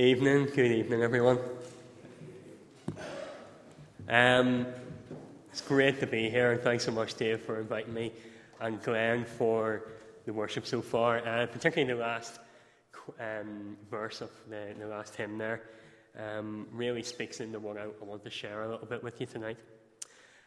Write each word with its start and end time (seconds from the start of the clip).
Evening, 0.00 0.46
good 0.46 0.72
evening, 0.72 1.02
everyone. 1.02 1.38
Um, 4.08 4.66
it's 5.50 5.60
great 5.60 6.00
to 6.00 6.06
be 6.06 6.30
here, 6.30 6.52
and 6.52 6.62
thanks 6.62 6.84
so 6.84 6.90
much, 6.90 7.12
Dave, 7.16 7.42
for 7.42 7.60
inviting 7.60 7.92
me, 7.92 8.10
and 8.62 8.82
Glenn 8.82 9.26
for 9.26 9.82
the 10.24 10.32
worship 10.32 10.66
so 10.66 10.80
far, 10.80 11.18
uh, 11.18 11.44
particularly 11.48 11.92
the 11.92 12.00
last 12.00 12.40
um, 13.20 13.76
verse 13.90 14.22
of 14.22 14.30
the, 14.48 14.74
the, 14.78 14.86
last 14.86 15.16
hymn 15.16 15.36
there. 15.36 15.64
Um, 16.18 16.66
really 16.72 17.02
speaks 17.02 17.40
into 17.40 17.58
what 17.60 17.76
I, 17.76 17.82
I, 17.82 18.04
want 18.04 18.24
to 18.24 18.30
share 18.30 18.62
a 18.62 18.70
little 18.70 18.86
bit 18.86 19.04
with 19.04 19.20
you 19.20 19.26
tonight. 19.26 19.58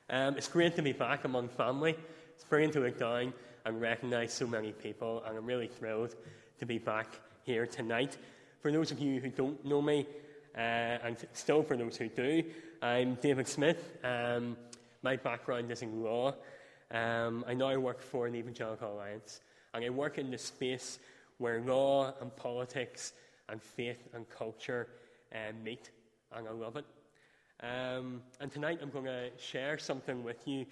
Um, 0.10 0.36
it's 0.36 0.48
great 0.48 0.76
to 0.78 0.82
be 0.82 0.94
back 0.94 1.26
among 1.26 1.50
family. 1.50 1.96
It's 2.34 2.44
brilliant 2.44 2.74
to 2.74 2.80
look 2.80 2.98
down 2.98 3.36
and 3.66 3.80
recognize 3.80 4.34
so 4.34 4.48
many 4.48 4.72
people, 4.72 5.22
and 5.28 5.38
I'm 5.38 5.46
really 5.46 5.68
thrilled 5.68 6.16
to 6.58 6.66
be 6.66 6.80
back 6.80 7.20
here 7.44 7.68
tonight. 7.68 8.18
For 8.64 8.72
those 8.72 8.92
of 8.92 9.00
you 9.00 9.20
who 9.20 9.28
don't 9.28 9.66
know 9.66 9.82
me, 9.82 10.08
uh, 10.56 10.58
and 10.58 11.18
still 11.34 11.64
for 11.64 11.76
those 11.76 11.98
who 11.98 12.08
do, 12.08 12.46
I'm 12.82 13.16
David 13.16 13.46
Smith. 13.46 13.98
Um, 14.06 14.56
my 15.02 15.18
background 15.18 15.70
is 15.70 15.82
in 15.82 16.02
law. 16.02 16.34
Um, 16.90 17.44
I 17.46 17.56
now 17.56 17.78
work 17.78 18.02
for 18.02 18.30
the 18.30 18.38
Evangelical 18.38 18.94
Alliance, 18.94 19.42
and 19.74 19.84
I 19.84 19.90
work 19.90 20.18
in 20.18 20.32
the 20.32 20.38
space 20.38 21.00
where 21.40 21.60
law 21.60 22.14
and 22.22 22.34
politics 22.38 23.12
and 23.50 23.62
faith 23.62 24.08
and 24.14 24.30
culture 24.30 24.88
uh, 25.36 25.52
meet, 25.62 25.92
and 26.34 26.48
I 26.48 26.52
love 26.52 26.78
it. 26.78 26.86
Um, 27.62 28.22
and 28.40 28.50
tonight 28.50 28.80
I'm 28.82 28.92
going 28.92 29.04
to 29.04 29.30
share 29.38 29.78
something 29.78 30.24
with 30.24 30.48
you 30.48 30.66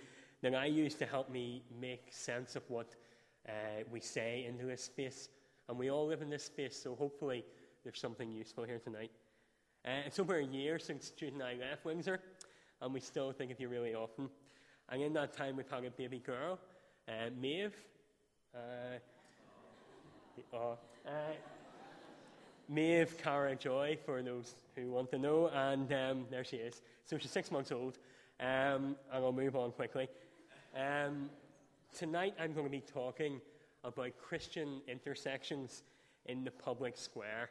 that 0.44 0.56
I 0.56 0.68
use 0.68 0.96
to 0.96 1.06
help 1.06 1.30
me 1.30 1.62
make 1.82 2.08
sense 2.10 2.56
of 2.56 2.64
what 2.70 2.96
uh, 3.50 3.84
we 3.92 4.00
say 4.00 4.46
into 4.48 4.64
this 4.64 4.82
space. 4.82 5.28
And 5.68 5.78
we 5.78 5.92
all 5.92 6.08
live 6.08 6.22
in 6.22 6.30
this 6.30 6.46
space, 6.46 6.82
so 6.82 6.96
hopefully 6.96 7.44
there's 7.84 8.00
something 8.00 8.32
useful 8.32 8.64
here 8.64 8.80
tonight. 8.80 9.12
Uh, 9.86 10.06
it's 10.06 10.20
over 10.20 10.38
a 10.38 10.44
year 10.44 10.78
since 10.78 11.10
Jude 11.10 11.34
and 11.34 11.42
I 11.42 11.56
left 11.56 11.84
Windsor, 11.86 12.20
and 12.82 12.94
we 12.94 13.00
still 13.00 13.32
think 13.32 13.52
of 13.52 13.60
you 13.60 13.70
really 13.70 13.96
often. 13.96 14.30
And 14.90 15.02
in 15.02 15.14
that 15.14 15.34
time, 15.34 15.56
we've 15.56 15.70
had 15.70 15.84
a 15.86 15.92
baby 15.92 16.20
girl, 16.20 16.60
uh, 17.08 17.30
Maeve. 17.40 17.76
Uh, 18.54 18.98
uh, 20.54 21.10
Maeve 22.70 23.18
Cara 23.18 23.56
Joy, 23.56 23.98
for 24.06 24.22
those 24.22 24.56
who 24.76 24.92
want 24.92 25.10
to 25.12 25.18
know, 25.18 25.48
and 25.48 25.92
um, 25.92 26.26
there 26.30 26.44
she 26.44 26.58
is. 26.58 26.82
So 27.06 27.18
she's 27.18 27.32
six 27.32 27.52
months 27.52 27.72
old, 27.72 27.98
um, 28.40 28.96
and 29.12 29.26
I'll 29.26 29.32
move 29.32 29.56
on 29.56 29.72
quickly. 29.72 30.08
Um, 30.76 31.30
tonight, 31.98 32.36
I'm 32.40 32.54
going 32.54 32.66
to 32.66 32.72
be 32.72 32.82
talking 32.82 33.42
about 33.84 34.12
Christian 34.18 34.82
intersections 34.88 35.84
in 36.28 36.44
the 36.44 36.52
public 36.52 36.96
square. 36.98 37.50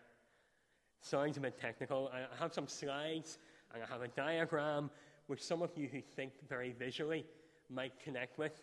Sounds 1.01 1.37
a 1.39 1.41
bit 1.41 1.59
technical. 1.59 2.11
I 2.13 2.27
have 2.39 2.53
some 2.53 2.69
slides 2.69 3.39
and 3.73 3.83
I 3.83 3.87
have 3.87 4.03
a 4.03 4.09
diagram 4.09 4.91
which 5.29 5.43
some 5.43 5.63
of 5.63 5.71
you 5.77 5.89
who 5.89 6.01
think 6.01 6.33
very 6.49 6.73
visually 6.73 7.25
might 7.71 7.99
connect 8.01 8.37
with. 8.39 8.63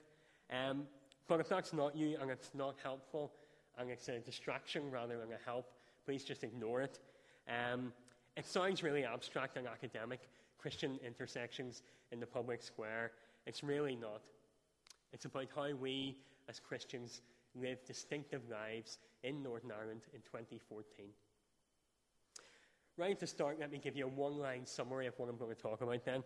Um, 0.51 0.83
but 1.27 1.39
if 1.39 1.49
that's 1.49 1.73
not 1.73 1.95
you 1.95 2.17
and 2.21 2.29
it's 2.29 2.51
not 2.53 2.75
helpful 2.83 3.31
and 3.77 3.89
it's 3.89 4.07
a 4.09 4.19
distraction 4.19 4.91
rather 4.91 5.17
than 5.17 5.29
a 5.31 5.45
help, 5.45 5.71
please 6.05 6.23
just 6.23 6.43
ignore 6.43 6.81
it. 6.81 6.99
Um, 7.47 7.91
it 8.35 8.45
sounds 8.45 8.83
really 8.83 9.03
abstract 9.03 9.57
and 9.57 9.67
academic, 9.67 10.19
Christian 10.57 10.99
intersections 11.05 11.81
in 12.11 12.19
the 12.19 12.27
public 12.27 12.61
square. 12.61 13.11
It's 13.45 13.63
really 13.63 13.95
not. 13.95 14.21
It's 15.11 15.25
about 15.25 15.47
how 15.55 15.73
we 15.73 16.17
as 16.49 16.59
Christians 16.59 17.21
live 17.55 17.83
distinctive 17.85 18.41
lives 18.49 18.99
in 19.23 19.41
Northern 19.41 19.71
Ireland 19.71 20.01
in 20.13 20.21
2014. 20.21 21.07
Right 22.97 23.19
the 23.19 23.27
start, 23.27 23.59
let 23.59 23.71
me 23.71 23.77
give 23.77 23.95
you 23.95 24.05
a 24.05 24.09
one 24.09 24.39
line 24.39 24.65
summary 24.65 25.05
of 25.05 25.13
what 25.17 25.29
I'm 25.29 25.37
going 25.37 25.55
to 25.55 25.61
talk 25.61 25.81
about 25.81 26.03
then. 26.03 26.23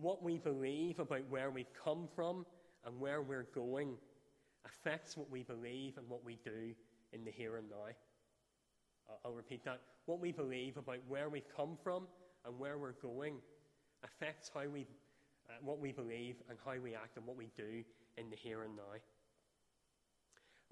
What 0.00 0.22
we 0.22 0.38
believe 0.38 1.00
about 1.00 1.28
where 1.28 1.50
we've 1.50 1.72
come 1.84 2.08
from 2.16 2.46
and 2.86 2.98
where 2.98 3.20
we're 3.20 3.46
going 3.54 3.98
affects 4.64 5.14
what 5.14 5.30
we 5.30 5.42
believe 5.42 5.98
and 5.98 6.08
what 6.08 6.24
we 6.24 6.38
do 6.42 6.72
in 7.12 7.26
the 7.26 7.30
here 7.30 7.58
and 7.58 7.68
now. 7.68 7.92
I'll 9.22 9.34
repeat 9.34 9.62
that. 9.66 9.80
What 10.06 10.18
we 10.18 10.32
believe 10.32 10.78
about 10.78 11.00
where 11.06 11.28
we've 11.28 11.48
come 11.54 11.76
from 11.84 12.06
and 12.46 12.58
where 12.58 12.78
we're 12.78 12.92
going 12.92 13.34
affects 14.02 14.50
how 14.54 14.66
we, 14.66 14.86
uh, 15.50 15.52
what 15.62 15.78
we 15.78 15.92
believe 15.92 16.36
and 16.48 16.56
how 16.64 16.80
we 16.82 16.94
act 16.94 17.18
and 17.18 17.26
what 17.26 17.36
we 17.36 17.50
do 17.54 17.84
in 18.16 18.30
the 18.30 18.36
here 18.36 18.62
and 18.62 18.74
now. 18.76 18.82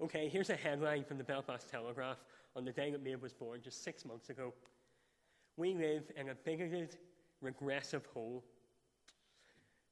Okay, 0.03 0.29
here's 0.29 0.49
a 0.49 0.55
headline 0.55 1.03
from 1.03 1.19
the 1.19 1.23
Belfast 1.23 1.69
Telegraph 1.69 2.17
on 2.55 2.65
the 2.65 2.71
day 2.71 2.91
that 2.91 3.03
Maeve 3.03 3.21
was 3.21 3.33
born, 3.33 3.61
just 3.63 3.83
six 3.83 4.05
months 4.05 4.29
ago. 4.29 4.53
We 5.57 5.73
live 5.73 6.03
in 6.15 6.29
a 6.29 6.35
bigoted, 6.35 6.97
regressive 7.41 8.05
hole. 8.13 8.43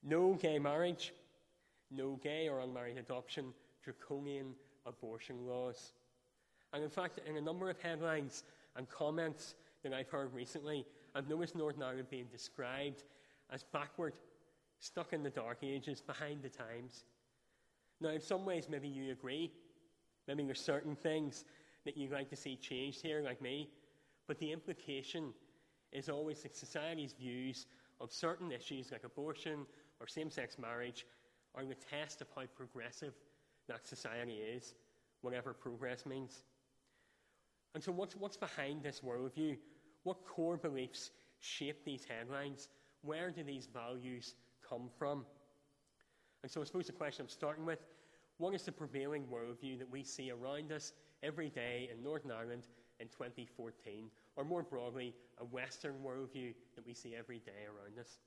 No 0.03 0.34
gay 0.34 0.59
marriage, 0.59 1.14
no 1.92 2.19
gay 2.22 2.48
or 2.48 2.59
unmarried 2.59 2.98
adoption, 2.98 3.53
draconian 3.84 4.53
abortion 4.86 5.46
laws. 5.46 5.94
And 6.74 6.84
in 6.84 6.90
fact, 6.90 7.19
in 7.28 7.38
a 7.38 7.42
number 7.42 7.69
of 7.69 7.80
headlines 7.81 8.44
and 8.75 8.90
comments 8.90 9.56
that 9.84 9.94
I've 9.94 10.09
heard 10.09 10.34
recently, 10.34 10.86
I've 11.16 11.28
noticed 11.28 11.56
Northern 11.56 11.84
Ireland 11.84 12.09
being 12.09 12.28
described 12.31 13.03
as 13.52 13.64
backward, 13.64 14.14
stuck 14.80 15.14
in 15.14 15.24
the 15.24 15.30
dark 15.30 15.59
ages, 15.64 16.02
behind 16.02 16.44
the 16.44 16.50
times. 16.50 17.03
Now, 18.00 18.09
in 18.09 18.22
some 18.22 18.46
ways, 18.46 18.68
maybe 18.69 18.88
you 18.88 19.12
agree. 19.12 19.52
Maybe 20.28 20.44
there's 20.44 20.62
certain 20.62 20.96
things 20.96 21.44
that 21.85 21.97
you'd 21.97 22.12
like 22.12 22.29
to 22.29 22.35
see 22.35 22.56
changed 22.56 23.01
here, 23.01 23.22
like 23.22 23.41
me. 23.41 23.69
But 24.28 24.40
the 24.40 24.51
implication 24.51 25.34
is 25.91 26.09
always 26.09 26.44
that 26.44 26.56
society's 26.56 27.13
views 27.13 27.66
of 28.00 28.12
certain 28.12 28.51
issues 28.51 28.91
like 28.91 29.03
abortion 29.03 29.66
or 30.00 30.07
same 30.07 30.29
sex 30.29 30.57
marriage 30.57 31.06
are 31.56 31.66
the 31.66 31.75
test 31.75 32.22
of 32.22 32.28
how 32.35 32.44
progressive 32.56 33.13
that 33.68 33.88
society 33.88 34.35
is, 34.35 34.75
whatever 35.22 35.53
progress 35.53 36.06
means. 36.06 36.44
And 37.75 37.84
so, 37.84 37.91
what's, 37.91 38.16
what's 38.16 38.38
behind 38.38 38.84
this 38.84 39.01
worldview? 39.01 39.57
What 40.03 40.25
core 40.25 40.57
beliefs 40.57 41.12
shape 41.39 41.85
these 41.85 42.06
headlines? 42.06 42.69
Where 43.01 43.31
do 43.31 43.44
these 43.44 43.68
values 43.72 44.35
come 44.68 44.89
from? 44.97 45.25
And 46.44 46.51
so, 46.51 46.62
I 46.62 46.63
suppose 46.63 46.88
the 46.88 46.94
question 46.94 47.23
I'm 47.23 47.29
starting 47.29 47.66
with 47.66 47.79
what 48.38 48.56
is 48.56 48.63
the 48.63 48.72
prevailing 48.72 49.25
worldview 49.25 49.78
that 49.79 49.89
we 49.89 50.03
see 50.03 50.31
around 50.31 50.72
us 50.72 50.94
every 51.24 51.50
day 51.50 51.90
in 51.94 52.03
Northern 52.03 52.31
Ireland 52.31 52.68
in 53.00 53.07
2014, 53.07 54.09
or 54.35 54.44
more 54.44 54.63
broadly, 54.63 55.16
a 55.40 55.46
Western 55.46 55.96
worldview 56.06 56.53
that 56.75 56.85
we 56.85 56.94
see 56.94 57.16
every 57.18 57.40
day 57.40 57.66
around 57.68 58.00
us? 58.00 58.19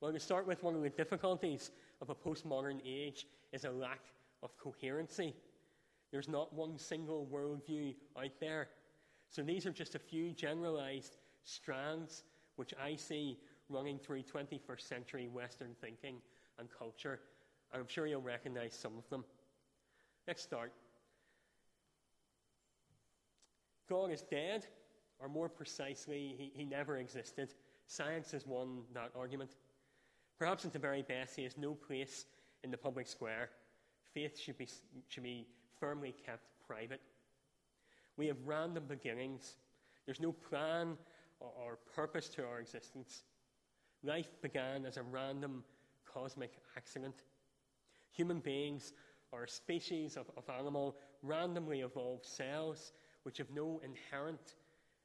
Well, 0.00 0.12
to 0.12 0.20
start 0.20 0.46
with, 0.46 0.62
one 0.62 0.74
of 0.74 0.82
the 0.82 0.90
difficulties 0.90 1.70
of 2.00 2.10
a 2.10 2.14
postmodern 2.14 2.80
age 2.86 3.26
is 3.52 3.64
a 3.64 3.70
lack 3.70 4.00
of 4.42 4.56
coherency. 4.58 5.34
There's 6.12 6.28
not 6.28 6.52
one 6.54 6.78
single 6.78 7.28
worldview 7.32 7.94
out 8.16 8.32
there. 8.40 8.68
So 9.30 9.42
these 9.42 9.66
are 9.66 9.72
just 9.72 9.94
a 9.94 9.98
few 9.98 10.32
generalized 10.32 11.16
strands 11.44 12.24
which 12.56 12.74
I 12.82 12.96
see 12.96 13.38
running 13.68 13.98
through 13.98 14.22
21st 14.22 14.80
century 14.80 15.28
Western 15.28 15.74
thinking 15.80 16.16
and 16.58 16.68
culture 16.76 17.20
I'm 17.72 17.86
sure 17.86 18.06
you'll 18.06 18.22
recognize 18.22 18.74
some 18.74 18.96
of 18.96 19.08
them. 19.10 19.24
Let's 20.26 20.42
start. 20.42 20.72
God 23.88 24.10
is 24.10 24.22
dead, 24.22 24.66
or 25.18 25.28
more 25.28 25.48
precisely, 25.48 26.34
he, 26.36 26.52
he 26.54 26.64
never 26.64 26.98
existed. 26.98 27.54
Science 27.86 28.30
has 28.32 28.46
won 28.46 28.82
that 28.94 29.10
argument. 29.16 29.50
Perhaps 30.38 30.64
at 30.64 30.72
the 30.72 30.78
very 30.78 31.02
best, 31.02 31.34
he 31.36 31.42
has 31.44 31.56
no 31.56 31.74
place 31.74 32.26
in 32.62 32.70
the 32.70 32.76
public 32.76 33.06
square. 33.06 33.50
Faith 34.14 34.38
should 34.38 34.58
be, 34.58 34.68
should 35.08 35.22
be 35.22 35.46
firmly 35.80 36.14
kept 36.24 36.44
private. 36.66 37.00
We 38.16 38.26
have 38.26 38.36
random 38.44 38.84
beginnings. 38.88 39.56
There's 40.06 40.20
no 40.20 40.32
plan 40.32 40.96
or, 41.40 41.50
or 41.56 41.78
purpose 41.94 42.28
to 42.30 42.44
our 42.44 42.60
existence. 42.60 43.22
Life 44.02 44.40
began 44.42 44.84
as 44.84 44.96
a 44.96 45.02
random 45.02 45.64
cosmic 46.04 46.52
accident. 46.76 47.22
Human 48.12 48.40
beings 48.40 48.92
are 49.32 49.44
a 49.44 49.48
species 49.48 50.16
of, 50.16 50.30
of 50.36 50.48
animal 50.48 50.96
randomly 51.22 51.80
evolved 51.80 52.24
cells 52.24 52.92
which 53.28 53.36
have 53.36 53.50
no 53.50 53.78
inherent 53.84 54.54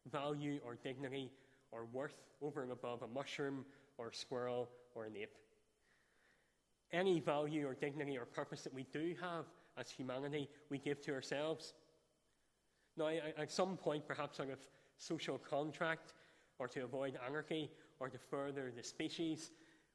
value 0.09 0.57
or 0.65 0.75
dignity 0.81 1.29
or 1.71 1.83
worth 1.91 2.23
over 2.41 2.63
and 2.63 2.71
above 2.71 3.01
a 3.01 3.07
mushroom 3.07 3.65
or 3.97 4.07
a 4.07 4.13
squirrel 4.13 4.69
or 4.95 5.03
an 5.03 5.11
ape. 5.21 5.35
Any 6.93 7.19
value 7.19 7.67
or 7.67 7.73
dignity 7.73 8.17
or 8.17 8.23
purpose 8.23 8.61
that 8.61 8.73
we 8.73 8.85
do 8.93 9.13
have 9.19 9.43
as 9.77 9.89
humanity, 9.89 10.47
we 10.69 10.77
give 10.77 11.01
to 11.01 11.11
ourselves. 11.11 11.73
Now, 12.95 13.09
at 13.37 13.51
some 13.51 13.75
point, 13.75 14.07
perhaps 14.07 14.39
out 14.39 14.49
of 14.49 14.59
social 14.97 15.37
contract 15.37 16.13
or 16.59 16.69
to 16.69 16.85
avoid 16.85 17.19
anarchy 17.27 17.69
or 17.99 18.07
to 18.07 18.17
further 18.17 18.71
the 18.73 18.83
species, 18.83 19.51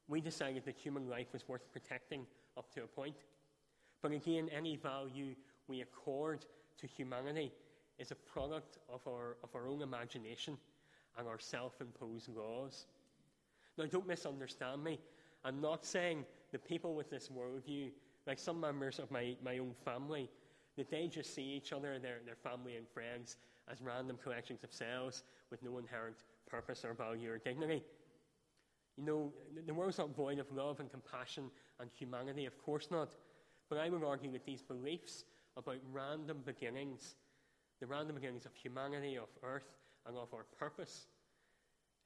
we 0.06 0.20
decided 0.20 0.66
that 0.66 0.76
human 0.76 1.08
life 1.08 1.28
was 1.32 1.48
worth 1.48 1.72
protecting 1.72 2.26
up 2.58 2.70
to 2.74 2.82
a 2.82 2.86
point. 2.86 3.16
But 4.02 4.12
again, 4.12 4.50
any 4.54 4.76
value 4.76 5.34
we 5.66 5.80
accord 5.80 6.44
to 6.76 6.86
humanity 6.86 7.52
is 7.98 8.10
a 8.10 8.14
product 8.14 8.78
of 8.92 9.00
our, 9.06 9.36
of 9.42 9.54
our 9.54 9.68
own 9.68 9.82
imagination 9.82 10.56
and 11.18 11.26
our 11.26 11.38
self 11.38 11.80
imposed 11.80 12.28
laws. 12.28 12.86
Now, 13.76 13.86
don't 13.86 14.06
misunderstand 14.06 14.82
me. 14.82 14.98
I'm 15.44 15.60
not 15.60 15.84
saying 15.84 16.24
the 16.52 16.58
people 16.58 16.94
with 16.94 17.10
this 17.10 17.28
worldview, 17.28 17.90
like 18.26 18.38
some 18.38 18.60
members 18.60 18.98
of 18.98 19.10
my, 19.10 19.36
my 19.44 19.58
own 19.58 19.74
family, 19.84 20.30
that 20.76 20.90
they 20.90 21.08
just 21.08 21.34
see 21.34 21.42
each 21.42 21.72
other, 21.72 21.98
their, 21.98 22.18
their 22.24 22.36
family 22.36 22.76
and 22.76 22.88
friends, 22.88 23.36
as 23.70 23.80
random 23.82 24.18
collections 24.22 24.64
of 24.64 24.72
cells 24.72 25.24
with 25.50 25.62
no 25.62 25.78
inherent 25.78 26.16
purpose 26.48 26.84
or 26.84 26.94
value 26.94 27.30
or 27.30 27.38
dignity. 27.38 27.82
You 28.96 29.04
know, 29.04 29.32
the 29.66 29.74
world's 29.74 29.98
not 29.98 30.14
void 30.14 30.38
of 30.38 30.50
love 30.50 30.80
and 30.80 30.90
compassion 30.90 31.50
and 31.80 31.90
humanity, 31.92 32.46
of 32.46 32.58
course 32.64 32.88
not. 32.90 33.14
But 33.68 33.78
I 33.78 33.90
would 33.90 34.02
argue 34.02 34.32
that 34.32 34.44
these 34.44 34.62
beliefs 34.62 35.24
about 35.56 35.76
random 35.92 36.38
beginnings, 36.44 37.14
the 37.80 37.86
random 37.86 38.16
beginnings 38.16 38.46
of 38.46 38.54
humanity, 38.54 39.16
of 39.16 39.28
earth, 39.42 39.76
and 40.06 40.16
of 40.16 40.32
our 40.34 40.44
purpose, 40.58 41.06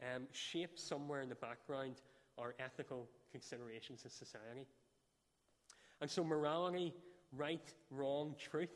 um, 0.02 0.24
shape 0.32 0.78
somewhere 0.78 1.20
in 1.22 1.28
the 1.28 1.34
background 1.36 1.96
our 2.38 2.54
ethical 2.58 3.08
considerations 3.30 4.04
in 4.04 4.10
society. 4.10 4.66
And 6.00 6.10
so, 6.10 6.24
morality, 6.24 6.94
right, 7.32 7.72
wrong, 7.90 8.34
truth, 8.38 8.72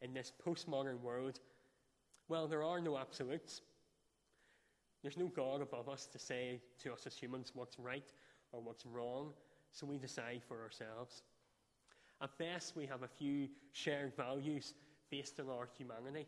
in 0.00 0.14
this 0.14 0.32
postmodern 0.44 1.00
world, 1.00 1.40
well, 2.28 2.46
there 2.46 2.62
are 2.62 2.80
no 2.80 2.96
absolutes. 2.98 3.62
There's 5.02 5.16
no 5.16 5.26
God 5.26 5.60
above 5.60 5.88
us 5.88 6.06
to 6.06 6.18
say 6.18 6.60
to 6.82 6.92
us 6.92 7.06
as 7.06 7.16
humans 7.16 7.52
what's 7.54 7.78
right 7.78 8.10
or 8.52 8.60
what's 8.60 8.86
wrong, 8.86 9.32
so 9.72 9.86
we 9.86 9.98
decide 9.98 10.42
for 10.46 10.62
ourselves. 10.62 11.22
At 12.22 12.38
best, 12.38 12.76
we 12.76 12.86
have 12.86 13.02
a 13.02 13.08
few 13.08 13.48
shared 13.72 14.14
values 14.16 14.74
based 15.12 15.38
on 15.38 15.50
our 15.50 15.68
humanity. 15.76 16.26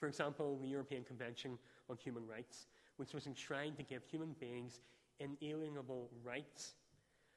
For 0.00 0.08
example, 0.08 0.58
the 0.60 0.66
European 0.66 1.04
Convention 1.04 1.58
on 1.90 1.98
Human 1.98 2.26
Rights, 2.26 2.66
which 2.96 3.12
was 3.12 3.26
enshrined 3.26 3.76
to 3.76 3.82
give 3.82 4.02
human 4.04 4.34
beings 4.40 4.80
inalienable 5.20 6.10
rights 6.24 6.74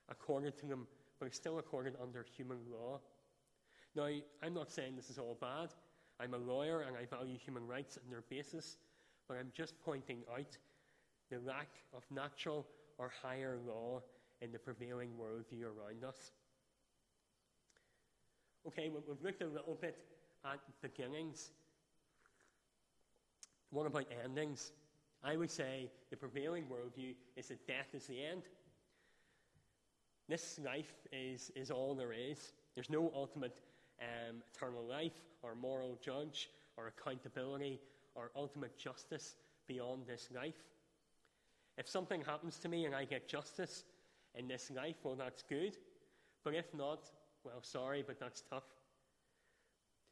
accorded 0.09 0.57
to 0.57 0.65
them, 0.65 0.87
but 1.19 1.35
still 1.35 1.59
accorded 1.59 1.95
under 2.01 2.25
human 2.35 2.57
law. 2.71 2.99
Now, 3.95 4.07
I'm 4.41 4.53
not 4.53 4.71
saying 4.71 4.95
this 4.95 5.09
is 5.09 5.19
all 5.19 5.37
bad. 5.39 5.69
I'm 6.19 6.33
a 6.33 6.37
lawyer 6.37 6.81
and 6.81 6.95
I 6.95 7.05
value 7.05 7.37
human 7.37 7.67
rights 7.67 7.97
on 8.03 8.09
their 8.09 8.23
basis, 8.29 8.77
but 9.27 9.37
I'm 9.37 9.51
just 9.53 9.73
pointing 9.83 10.19
out 10.33 10.57
the 11.29 11.39
lack 11.45 11.69
of 11.93 12.03
natural 12.09 12.65
or 12.97 13.11
higher 13.21 13.57
law 13.67 14.01
in 14.41 14.51
the 14.51 14.59
prevailing 14.59 15.09
worldview 15.19 15.63
around 15.63 16.05
us. 16.07 16.31
Okay, 18.67 18.89
we've 18.89 19.23
looked 19.23 19.41
a 19.41 19.47
little 19.47 19.77
bit 19.79 19.97
at 20.45 20.59
beginnings. 20.81 21.51
What 23.71 23.86
about 23.86 24.06
endings? 24.24 24.71
I 25.24 25.36
would 25.36 25.51
say 25.51 25.89
the 26.09 26.18
prevailing 26.18 26.65
worldview 26.65 27.13
is 27.36 27.50
that 27.50 27.65
death 27.68 27.89
is 27.94 28.06
the 28.07 28.24
end. 28.24 28.44
This 30.27 30.59
life 30.63 30.94
is, 31.12 31.51
is 31.56 31.71
all 31.71 31.95
there 31.95 32.13
is. 32.13 32.53
There's 32.75 32.89
no 32.89 33.12
ultimate 33.15 33.57
um, 34.01 34.38
eternal 34.53 34.83
life 34.83 35.21
or 35.41 35.56
moral 35.56 35.97
judge 36.01 36.50
or 36.77 36.88
accountability 36.88 37.80
or 38.15 38.31
ultimate 38.36 38.77
justice 38.77 39.36
beyond 39.68 40.03
this 40.07 40.30
life. 40.36 40.63
If 41.77 41.88
something 41.88 42.21
happens 42.21 42.57
to 42.59 42.69
me 42.69 42.86
and 42.86 42.95
I 42.95 43.06
get 43.06 43.27
justice 43.27 43.83
in 44.36 44.47
this 44.47 44.71
life, 44.71 44.95
well, 45.03 45.15
that's 45.15 45.44
good. 45.44 45.77
But 46.44 46.53
if 46.53 46.74
not, 46.74 47.09
well, 47.44 47.62
sorry, 47.62 48.03
but 48.06 48.19
that's 48.19 48.44
tough. 48.50 48.63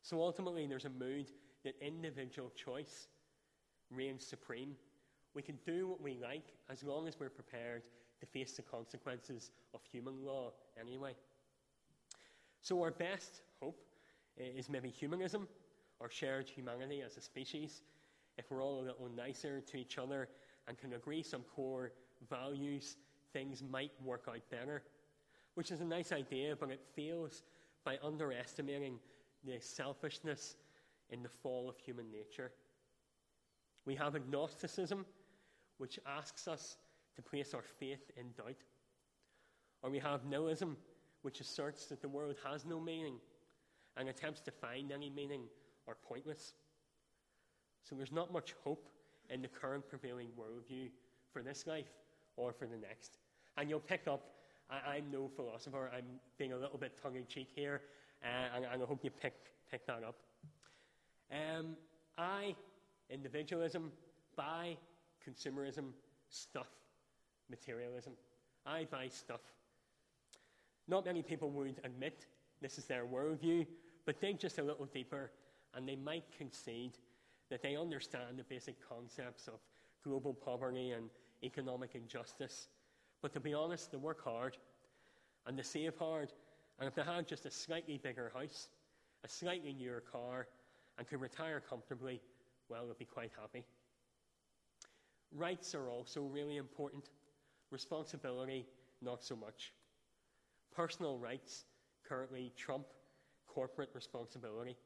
So 0.08 0.22
ultimately, 0.22 0.66
there's 0.68 0.86
a 0.86 0.90
mood 0.90 1.28
that 1.66 1.74
individual 1.82 2.50
choice 2.52 3.10
reigns 3.92 4.26
supreme. 4.26 4.78
We 5.34 5.42
can 5.42 5.58
do 5.66 5.90
what 5.90 6.02
we 6.02 6.14
like 6.14 6.54
as 6.70 6.82
long 6.82 7.10
as 7.10 7.20
we're 7.20 7.30
prepared 7.30 7.84
to 8.22 8.26
face 8.26 8.54
the 8.54 8.62
consequences 8.62 9.52
of 9.74 9.82
human 9.84 10.24
law 10.24 10.54
anyway. 10.80 11.14
So, 12.62 12.82
our 12.84 12.92
best 12.92 13.42
hope 13.62 13.84
eh, 14.40 14.46
is 14.58 14.70
maybe 14.70 14.88
humanism 14.88 15.46
or 16.00 16.10
shared 16.10 16.48
humanity 16.48 17.02
as 17.06 17.18
a 17.18 17.22
species. 17.22 17.82
If 18.38 18.50
we're 18.50 18.64
all 18.64 18.80
a 18.80 18.86
little 18.86 19.10
nicer 19.14 19.60
to 19.60 19.76
each 19.76 19.98
other 19.98 20.30
and 20.70 20.78
can 20.78 20.94
agree 20.94 21.22
some 21.22 21.42
core 21.54 21.92
values, 22.30 22.96
things 23.34 23.62
might 23.62 23.92
work 24.02 24.24
out 24.30 24.50
better 24.50 24.84
which 25.56 25.72
is 25.72 25.82
a 25.82 25.86
nice 25.86 26.12
idea, 26.12 26.56
but 26.56 26.70
it 26.70 26.80
fails 26.96 27.42
by 27.84 27.98
underestimating 28.04 29.00
the 29.44 29.60
selfishness 29.60 30.56
in 31.10 31.24
the 31.24 31.30
fall 31.30 31.70
of 31.70 31.78
human 31.78 32.12
nature. 32.12 32.52
We 33.86 33.96
have 33.96 34.16
agnosticism, 34.16 35.06
which 35.78 36.00
asks 36.06 36.48
us 36.48 36.78
to 37.16 37.22
place 37.22 37.54
our 37.54 37.62
faith 37.62 38.12
in 38.18 38.32
doubt. 38.32 38.64
Or 39.82 39.90
we 39.90 40.00
have 40.00 40.26
nihilism, 40.26 40.76
which 41.22 41.40
asserts 41.40 41.86
that 41.88 42.02
the 42.02 42.10
world 42.10 42.36
has 42.44 42.66
no 42.66 42.80
meaning 42.80 43.16
and 43.96 44.10
attempts 44.10 44.42
to 44.42 44.52
find 44.52 44.92
any 44.92 45.10
meaning 45.10 45.44
are 45.88 45.98
pointless. 46.08 46.54
So 47.84 47.96
there's 47.96 48.12
not 48.12 48.34
much 48.34 48.54
hope 48.64 48.90
in 49.30 49.42
the 49.42 49.48
current 49.48 49.88
prevailing 49.88 50.28
worldview 50.38 50.90
for 51.32 51.42
this 51.42 51.66
life 51.66 51.92
or 52.36 52.52
for 52.52 52.68
the 52.68 52.78
next. 52.78 53.18
And 53.58 53.70
you'll 53.70 53.80
pick 53.80 54.08
up 54.08 54.38
I, 54.70 54.98
am 54.98 55.10
no 55.12 55.30
philosopher. 55.34 55.90
I'm 55.96 56.20
being 56.38 56.52
a 56.52 56.58
little 56.58 56.78
bit 56.78 57.00
tongue 57.02 57.16
in 57.16 57.26
cheek 57.26 57.48
here, 57.56 57.82
and, 58.22 58.66
and, 58.66 58.84
I 58.84 58.86
hope 58.86 59.04
you 59.04 59.10
pick, 59.10 59.34
pick 59.70 59.86
that 59.88 60.04
up. 60.04 60.16
Um, 61.32 61.76
I, 62.18 62.56
individualism, 63.10 63.92
buy 64.36 64.78
consumerism, 65.28 65.92
stuff, 66.30 66.68
materialism. 67.50 68.14
I 68.66 68.86
buy 68.90 69.08
stuff. 69.10 69.42
Not 70.88 71.06
many 71.06 71.22
people 71.22 71.50
would 71.52 71.80
admit 71.84 72.26
this 72.62 72.78
is 72.78 72.86
their 72.86 73.06
worldview, 73.06 73.66
but 74.06 74.20
dig 74.22 74.40
just 74.40 74.58
a 74.58 74.64
little 74.64 74.86
deeper, 74.86 75.32
and 75.74 75.88
they 75.88 75.96
might 75.96 76.24
concede 76.38 76.98
that 77.50 77.62
they 77.62 77.76
understand 77.76 78.38
the 78.38 78.44
basic 78.44 78.76
concepts 78.88 79.48
of 79.48 79.60
global 80.04 80.34
poverty 80.34 80.92
and 80.92 81.10
economic 81.44 81.92
injustice 81.94 82.68
but 83.22 83.34
to 83.34 83.40
be 83.40 83.54
honest, 83.54 83.92
they 83.92 83.98
work 83.98 84.24
hard 84.24 84.58
and 85.46 85.58
they 85.58 85.64
save 85.64 85.96
hard. 85.98 86.32
And 86.80 86.88
if 86.88 86.96
they 86.96 87.04
had 87.04 87.28
just 87.28 87.46
a 87.46 87.52
slightly 87.52 87.98
bigger 87.98 88.32
house, 88.34 88.68
a 89.24 89.28
slightly 89.28 89.74
newer 89.74 90.04
car, 90.12 90.48
and 90.98 91.08
could 91.08 91.22
retire 91.22 91.62
comfortably, 91.68 92.22
well, 92.70 92.88
they'd 92.88 92.98
be 92.98 93.06
quite 93.06 93.32
happy. 93.40 93.66
Rights 95.36 95.74
are 95.76 95.90
also 95.90 96.22
really 96.22 96.58
important. 96.58 97.10
Responsibility, 97.72 98.66
not 99.02 99.24
so 99.24 99.36
much. 99.36 99.74
Personal 100.76 101.18
rights 101.18 101.66
currently 102.08 102.54
trump 102.56 102.86
corporate 103.48 103.90
responsibility. 103.94 104.78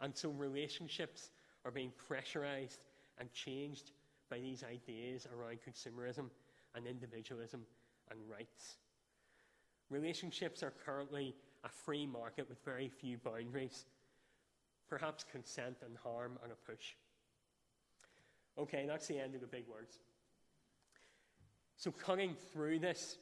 And 0.00 0.16
so 0.16 0.30
relationships 0.30 1.30
are 1.64 1.70
being 1.70 1.92
pressurized 2.08 2.80
and 3.18 3.32
changed 3.32 3.92
by 4.30 4.38
these 4.38 4.64
ideas 4.64 5.26
around 5.36 5.58
consumerism 5.66 6.30
and 6.74 6.86
individualism 6.86 7.62
and 8.10 8.18
rights. 8.30 8.76
Relationships 9.90 10.62
are 10.62 10.72
currently 10.84 11.34
a 11.64 11.68
free 11.68 12.06
market 12.06 12.48
with 12.48 12.58
very 12.64 12.88
few 12.88 13.18
boundaries, 13.18 13.86
perhaps 14.88 15.24
consent 15.24 15.76
and 15.84 15.96
harm 15.96 16.38
and 16.42 16.52
a 16.52 16.70
push. 16.70 16.94
Okay, 18.58 18.84
that's 18.86 19.06
the 19.06 19.18
end 19.18 19.34
of 19.34 19.40
the 19.40 19.46
big 19.46 19.64
words. 19.68 19.98
So, 21.76 21.90
cutting 21.92 22.34
through 22.52 22.80
this, 22.80 23.18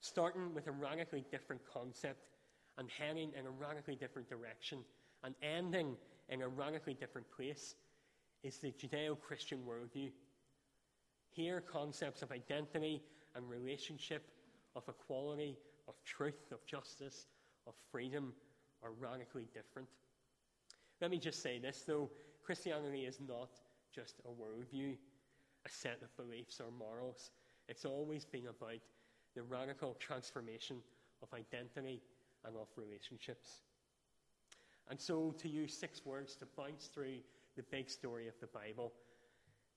starting 0.00 0.54
with 0.54 0.66
a 0.66 0.72
radically 0.72 1.24
different 1.30 1.62
concept 1.72 2.20
and 2.76 2.88
heading 2.90 3.32
in 3.38 3.46
a 3.46 3.50
radically 3.50 3.96
different 3.96 4.28
direction 4.28 4.80
and 5.24 5.34
ending 5.42 5.96
in 6.28 6.42
a 6.42 6.48
radically 6.48 6.94
different 6.94 7.26
place, 7.30 7.74
is 8.42 8.58
the 8.58 8.72
Judeo 8.72 9.18
Christian 9.18 9.60
worldview 9.66 10.10
here, 11.30 11.60
concepts 11.60 12.22
of 12.22 12.32
identity 12.32 13.02
and 13.34 13.48
relationship, 13.48 14.26
of 14.74 14.82
equality, 14.88 15.56
of 15.88 15.94
truth, 16.04 16.52
of 16.52 16.64
justice, 16.66 17.26
of 17.66 17.74
freedom 17.90 18.32
are 18.82 18.92
radically 18.92 19.48
different. 19.54 19.88
Let 21.00 21.10
me 21.10 21.18
just 21.18 21.42
say 21.42 21.58
this, 21.58 21.84
though 21.86 22.10
Christianity 22.44 23.06
is 23.06 23.18
not 23.26 23.50
just 23.94 24.20
a 24.24 24.28
worldview, 24.28 24.96
a 25.64 25.68
set 25.68 26.00
of 26.02 26.16
beliefs 26.16 26.60
or 26.60 26.70
morals. 26.70 27.30
It's 27.68 27.84
always 27.84 28.24
been 28.24 28.46
about 28.46 28.80
the 29.34 29.42
radical 29.42 29.94
transformation 29.98 30.76
of 31.22 31.28
identity 31.34 32.02
and 32.44 32.56
of 32.56 32.68
relationships. 32.76 33.62
And 34.90 35.00
so, 35.00 35.34
to 35.38 35.48
use 35.48 35.76
six 35.76 36.04
words 36.04 36.34
to 36.36 36.46
bounce 36.56 36.86
through 36.86 37.18
the 37.56 37.62
big 37.70 37.90
story 37.90 38.28
of 38.28 38.34
the 38.40 38.46
Bible, 38.46 38.92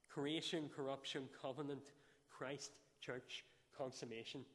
creation, 0.10 0.70
corruption, 0.74 1.24
covenant, 1.42 1.82
Christ, 2.30 2.72
church, 3.02 3.44
consummation. 3.78 4.46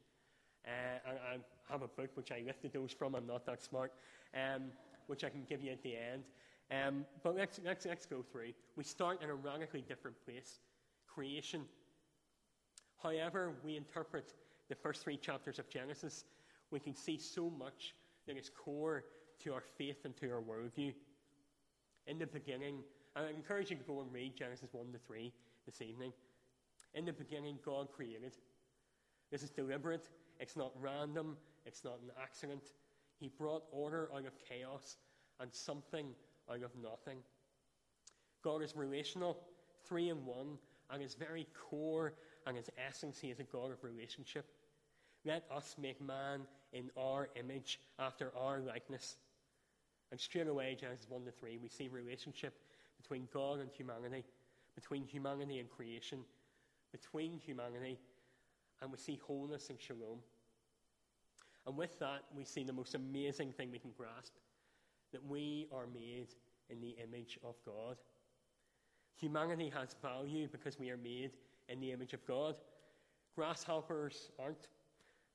Uh, 0.66 1.11
and 1.11 1.42
I 1.68 1.73
have 1.73 1.82
a 1.82 1.88
book 1.88 2.11
which 2.14 2.32
I 2.32 2.42
lifted 2.44 2.73
those 2.73 2.92
from. 2.92 3.14
I'm 3.14 3.26
not 3.26 3.46
that 3.46 3.62
smart, 3.62 3.92
um, 4.35 4.64
which 5.06 5.25
I 5.25 5.28
can 5.28 5.44
give 5.49 5.62
you 5.62 5.73
at 5.73 5.82
the 5.82 5.94
end. 5.96 6.25
Um, 6.70 7.04
but 7.23 7.37
let's, 7.37 7.61
let's, 7.64 7.87
let's 7.87 8.06
go 8.06 8.25
through. 8.32 8.52
We 8.75 8.82
start 8.82 9.23
in 9.23 9.30
a 9.30 9.35
radically 9.35 9.85
different 9.87 10.16
place 10.25 10.58
creation. 11.06 11.62
However, 13.02 13.52
we 13.64 13.76
interpret 13.76 14.35
the 14.68 14.75
first 14.75 15.02
three 15.02 15.16
chapters 15.16 15.58
of 15.58 15.68
Genesis, 15.68 16.25
we 16.70 16.80
can 16.80 16.94
see 16.94 17.18
so 17.18 17.50
much 17.50 17.94
that 18.26 18.37
is 18.37 18.50
core 18.50 19.04
to 19.44 19.54
our 19.54 19.62
faith 19.78 20.04
and 20.04 20.16
to 20.16 20.30
our 20.30 20.40
worldview. 20.40 20.92
In 22.06 22.18
the 22.18 22.26
beginning, 22.26 22.78
I 23.14 23.28
encourage 23.28 23.70
you 23.70 23.76
to 23.76 23.85
go 23.85 24.00
and 24.00 24.12
read 24.12 24.37
Genesis 24.37 24.68
1 24.73 24.92
to 24.92 24.99
3 24.99 25.32
this 25.64 25.80
evening. 25.80 26.12
In 26.94 27.04
the 27.04 27.12
beginning, 27.12 27.58
God 27.64 27.88
created. 27.94 28.37
This 29.30 29.42
is 29.42 29.50
deliberate, 29.50 30.09
it's 30.40 30.56
not 30.56 30.73
random, 30.80 31.37
it's 31.64 31.85
not 31.85 31.99
an 32.02 32.11
accident. 32.23 32.62
He 33.18 33.28
brought 33.28 33.64
order 33.73 34.09
out 34.14 34.26
of 34.26 34.33
chaos 34.49 34.97
and 35.40 35.52
something 35.52 36.06
out 36.50 36.62
of 36.62 36.71
nothing. 36.83 37.18
God 38.42 38.62
is 38.62 38.76
relational, 38.76 39.38
three 39.85 40.11
in 40.11 40.25
one, 40.25 40.59
and 40.90 41.02
his 41.02 41.14
very 41.14 41.47
core 41.68 42.14
and 42.47 42.56
his 42.56 42.71
essence, 42.88 43.18
he 43.18 43.30
is 43.30 43.40
a 43.40 43.45
God 43.45 43.73
of 43.73 43.83
relationship. 43.83 44.47
Let 45.25 45.45
us 45.50 45.75
make 45.80 46.00
man 46.00 46.42
in 46.73 46.90
our 46.97 47.28
image, 47.35 47.80
after 47.99 48.33
our 48.38 48.61
likeness. 48.61 49.16
And 50.12 50.21
straight 50.21 50.47
away, 50.47 50.76
Genesis 50.78 51.06
1 51.09 51.25
to 51.25 51.33
3, 51.33 51.59
we 51.61 51.68
see 51.68 51.88
relationship 51.88 52.54
between 53.00 53.26
God 53.33 53.59
and 53.59 53.71
humanity, 53.73 54.25
between 54.75 55.04
humanity 55.04 55.59
and 55.59 55.68
creation, 55.68 56.21
between 56.92 57.40
humanity, 57.45 57.99
and 58.80 58.90
we 58.90 58.99
see 58.99 59.21
wholeness 59.26 59.71
and 59.71 59.80
shalom. 59.80 60.18
And 61.66 61.76
with 61.76 61.99
that, 61.99 62.23
we 62.35 62.45
see 62.45 62.62
the 62.62 62.73
most 62.73 62.95
amazing 62.95 63.52
thing 63.52 63.71
we 63.71 63.78
can 63.78 63.90
grasp 63.97 64.33
that 65.12 65.25
we 65.26 65.66
are 65.73 65.87
made 65.87 66.28
in 66.71 66.80
the 66.80 66.97
image 67.02 67.38
of 67.45 67.54
God. 67.64 67.97
Humanity 69.18 69.73
has 69.75 69.97
value 70.02 70.49
because 70.50 70.78
we 70.78 70.90
are 70.90 70.97
made 70.97 71.30
in 71.68 71.80
the 71.80 71.90
image 71.92 72.12
of 72.12 72.25
God. 72.26 72.56
Grasshoppers 73.35 74.30
aren't, 74.38 74.68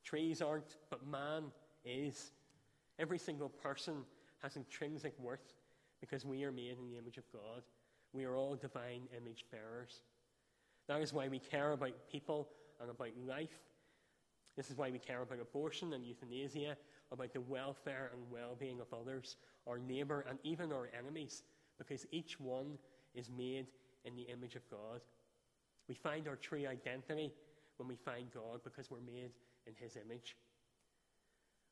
trees 0.04 0.42
aren't, 0.42 0.78
but 0.90 1.06
man 1.06 1.46
is. 1.84 2.32
Every 3.00 3.18
single 3.18 3.50
person 3.50 3.96
has 4.42 4.56
intrinsic 4.56 5.14
worth 5.20 5.54
because 6.00 6.26
we 6.26 6.44
are 6.44 6.52
made 6.52 6.78
in 6.78 6.92
the 6.92 6.98
image 6.98 7.18
of 7.18 7.24
God. 7.32 7.64
We 8.14 8.26
are 8.26 8.36
all 8.36 8.56
divine 8.56 9.04
image 9.16 9.46
bearers. 9.52 10.02
That 10.88 11.02
is 11.02 11.14
why 11.14 11.28
we 11.28 11.40
care 11.40 11.72
about 11.72 11.94
people 12.12 12.50
and 12.82 12.90
about 12.90 13.12
life. 13.28 13.60
This 14.58 14.70
is 14.70 14.78
why 14.78 14.92
we 14.92 15.00
care 15.00 15.22
about 15.22 15.40
abortion 15.40 15.94
and 15.94 16.06
euthanasia, 16.06 16.76
about 17.12 17.34
the 17.34 17.42
welfare 17.42 18.12
and 18.14 18.22
well 18.30 18.56
being 18.60 18.82
of 18.82 18.88
others, 18.94 19.38
our 19.68 19.80
neighbour, 19.80 20.26
and 20.30 20.40
even 20.44 20.72
our 20.72 20.90
enemies, 20.98 21.44
because 21.78 22.06
each 22.12 22.40
one 22.40 22.78
is 23.14 23.30
made 23.30 23.68
in 24.06 24.16
the 24.16 24.24
image 24.24 24.56
of 24.56 24.70
God. 24.70 25.02
We 25.88 25.96
find 25.96 26.28
our 26.28 26.36
true 26.36 26.66
identity 26.68 27.34
when 27.78 27.88
we 27.88 27.96
find 27.96 28.32
God 28.34 28.62
because 28.64 28.92
we're 28.92 29.00
made 29.00 29.32
in 29.68 29.74
His 29.76 29.96
image. 29.96 30.36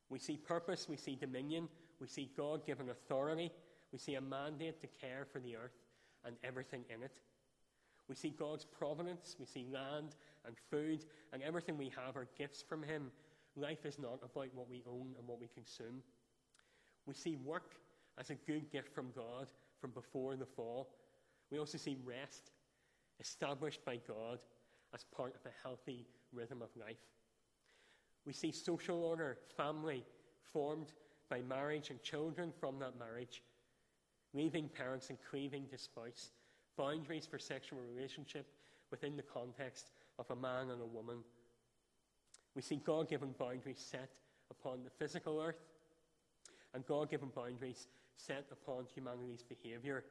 We 0.08 0.18
see 0.18 0.36
purpose, 0.36 0.88
we 0.88 0.96
see 0.96 1.14
dominion, 1.14 1.68
we 2.00 2.08
see 2.08 2.30
God 2.36 2.66
given 2.66 2.88
authority, 2.90 3.52
we 3.92 3.98
see 3.98 4.14
a 4.14 4.20
mandate 4.20 4.80
to 4.80 4.86
care 4.86 5.26
for 5.30 5.38
the 5.38 5.56
earth 5.56 5.78
and 6.24 6.36
everything 6.42 6.84
in 6.94 7.02
it. 7.02 7.20
We 8.08 8.16
see 8.16 8.30
God's 8.30 8.64
providence, 8.64 9.36
we 9.38 9.46
see 9.46 9.66
land 9.72 10.16
and 10.46 10.56
food, 10.70 11.04
and 11.32 11.42
everything 11.42 11.76
we 11.76 11.92
have 11.96 12.16
are 12.16 12.28
gifts 12.38 12.62
from 12.62 12.82
Him. 12.82 13.10
Life 13.56 13.84
is 13.84 13.98
not 13.98 14.20
about 14.22 14.54
what 14.54 14.70
we 14.70 14.82
own 14.88 15.14
and 15.18 15.26
what 15.26 15.40
we 15.40 15.48
consume. 15.48 16.02
We 17.06 17.14
see 17.14 17.36
work 17.36 17.74
as 18.18 18.30
a 18.30 18.34
good 18.34 18.70
gift 18.70 18.94
from 18.94 19.10
God 19.14 19.48
from 19.80 19.90
before 19.90 20.36
the 20.36 20.46
fall. 20.46 20.88
We 21.50 21.58
also 21.58 21.78
see 21.78 21.96
rest 22.04 22.52
established 23.18 23.84
by 23.84 23.98
God 24.06 24.38
as 24.94 25.04
part 25.04 25.34
of 25.34 25.44
a 25.46 25.54
healthy 25.62 26.06
rhythm 26.32 26.62
of 26.62 26.68
life. 26.76 26.96
We 28.26 28.32
see 28.32 28.52
social 28.52 29.02
order, 29.02 29.38
family 29.56 30.04
formed 30.52 30.92
by 31.28 31.40
marriage 31.42 31.90
and 31.90 32.02
children 32.02 32.52
from 32.58 32.78
that 32.80 32.98
marriage, 32.98 33.42
leaving 34.34 34.68
parents 34.68 35.10
and 35.10 35.18
cleaving 35.30 35.66
to 35.68 35.78
spouse, 35.78 36.30
boundaries 36.76 37.26
for 37.26 37.38
sexual 37.38 37.78
relationship 37.80 38.46
within 38.90 39.16
the 39.16 39.22
context 39.22 39.90
of 40.20 40.30
a 40.30 40.36
man 40.36 40.70
and 40.70 40.80
a 40.80 40.86
woman. 40.86 41.24
We 42.54 42.62
see 42.62 42.76
God 42.76 43.08
given 43.08 43.34
boundaries 43.38 43.84
set 43.84 44.10
upon 44.50 44.84
the 44.84 44.90
physical 44.90 45.40
earth 45.40 45.64
and 46.74 46.86
God 46.86 47.10
given 47.10 47.30
boundaries 47.34 47.88
set 48.16 48.46
upon 48.52 48.84
humanity's 48.94 49.42
behaviour. 49.42 50.04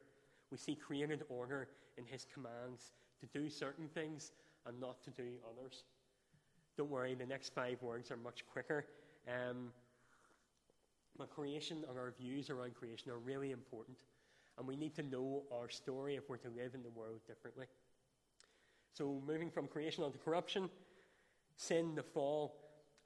We 0.50 0.58
see 0.58 0.74
created 0.74 1.22
order 1.28 1.68
in 1.96 2.04
His 2.04 2.26
commands 2.32 2.92
to 3.20 3.26
do 3.26 3.48
certain 3.48 3.88
things 3.88 4.32
and 4.66 4.78
not 4.80 5.02
to 5.04 5.10
do 5.10 5.28
others. 5.48 5.84
Don't 6.76 6.90
worry, 6.90 7.14
the 7.14 7.26
next 7.26 7.54
five 7.54 7.80
words 7.82 8.10
are 8.10 8.16
much 8.16 8.44
quicker. 8.46 8.86
Um, 9.28 9.68
but 11.16 11.30
creation 11.30 11.84
and 11.88 11.98
our 11.98 12.14
views 12.18 12.50
around 12.50 12.74
creation 12.74 13.10
are 13.10 13.18
really 13.18 13.52
important. 13.52 13.98
And 14.58 14.66
we 14.66 14.76
need 14.76 14.94
to 14.96 15.02
know 15.02 15.42
our 15.52 15.68
story 15.68 16.16
if 16.16 16.28
we're 16.28 16.36
to 16.38 16.48
live 16.48 16.74
in 16.74 16.82
the 16.82 16.90
world 16.90 17.20
differently. 17.26 17.66
So, 18.92 19.22
moving 19.26 19.50
from 19.50 19.66
creation 19.66 20.04
onto 20.04 20.18
corruption, 20.18 20.68
sin, 21.56 21.94
the 21.94 22.02
fall, 22.02 22.56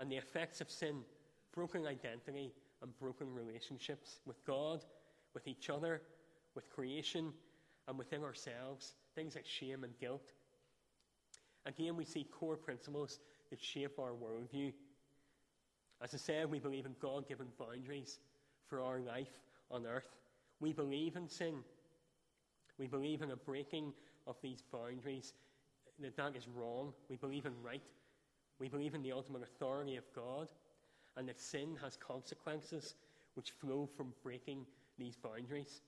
and 0.01 0.11
the 0.11 0.17
effects 0.17 0.61
of 0.61 0.71
sin, 0.71 1.01
broken 1.53 1.87
identity, 1.87 2.53
and 2.83 2.97
broken 2.99 3.33
relationships 3.33 4.21
with 4.27 4.45
God, 4.45 4.85
with 5.35 5.47
each 5.47 5.71
other, 5.71 6.03
with 6.55 6.71
creation, 6.71 7.33
and 7.89 7.99
within 7.99 8.23
ourselves, 8.23 8.95
things 9.15 9.35
like 9.35 9.47
shame 9.47 9.85
and 9.85 9.99
guilt. 9.99 10.33
Again, 11.67 11.97
we 11.97 12.05
see 12.05 12.25
core 12.25 12.57
principles 12.57 13.21
that 13.51 13.61
shape 13.61 13.99
our 13.99 14.13
worldview. 14.13 14.73
As 16.03 16.15
I 16.15 16.19
said, 16.19 16.51
we 16.51 16.59
believe 16.59 16.87
in 16.87 16.95
God 17.01 17.29
given 17.29 17.47
boundaries 17.59 18.19
for 18.69 18.81
our 18.81 19.01
life 19.01 19.33
on 19.71 19.87
earth. 19.87 20.09
We 20.61 20.73
believe 20.73 21.17
in 21.17 21.29
sin. 21.29 21.57
We 22.79 22.87
believe 22.87 23.23
in 23.23 23.31
a 23.31 23.37
breaking 23.37 23.93
of 24.27 24.37
these 24.43 24.63
boundaries, 24.73 25.33
that 26.01 26.17
that 26.17 26.37
is 26.37 26.49
wrong. 26.49 26.93
We 27.09 27.17
believe 27.17 27.47
in 27.47 27.53
right. 27.63 27.83
We 28.59 28.69
believe 28.69 28.95
in 28.95 29.03
the 29.03 29.13
ultimate 29.13 29.43
authority 29.43 29.97
of 29.97 30.05
God, 30.15 30.49
and 31.17 31.29
that 31.29 31.41
sin 31.41 31.77
has 31.83 31.97
consequences 31.97 32.95
which 33.35 33.51
flow 33.51 33.89
from 33.97 34.13
breaking 34.23 34.67
these 34.99 35.17
boundaries. 35.17 35.83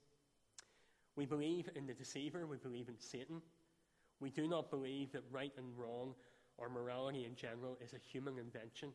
We 1.16 1.26
believe 1.26 1.68
in 1.75 1.86
the 1.86 1.94
deceiver, 1.94 2.46
we 2.46 2.56
believe 2.58 2.88
in 2.88 2.98
Satan. 2.98 3.40
We 4.20 4.30
do 4.30 4.48
not 4.48 4.70
believe 4.70 5.12
that 5.12 5.22
right 5.30 5.52
and 5.56 5.66
wrong 5.76 6.14
or 6.58 6.68
morality 6.68 7.25
in 7.25 7.34
general 7.34 7.78
is 7.82 7.92
a 7.92 7.98
human 7.98 8.38
invention. 8.38 8.90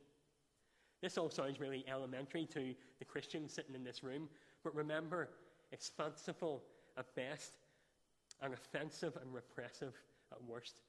This 1.02 1.18
all 1.18 1.30
sounds 1.30 1.60
really 1.60 1.86
elementary 1.88 2.46
to 2.48 2.76
the 3.00 3.06
Christians 3.06 3.54
sitting 3.54 3.76
in 3.76 3.84
this 3.84 4.04
room, 4.04 4.30
but 4.64 4.76
remember, 4.76 5.30
it's 5.72 5.90
fanciful 5.90 6.64
at 6.98 7.14
best 7.16 7.54
and 8.42 8.54
offensive 8.54 9.18
and 9.22 9.34
repressive 9.34 9.94
at 10.32 10.44
worst 10.44 10.82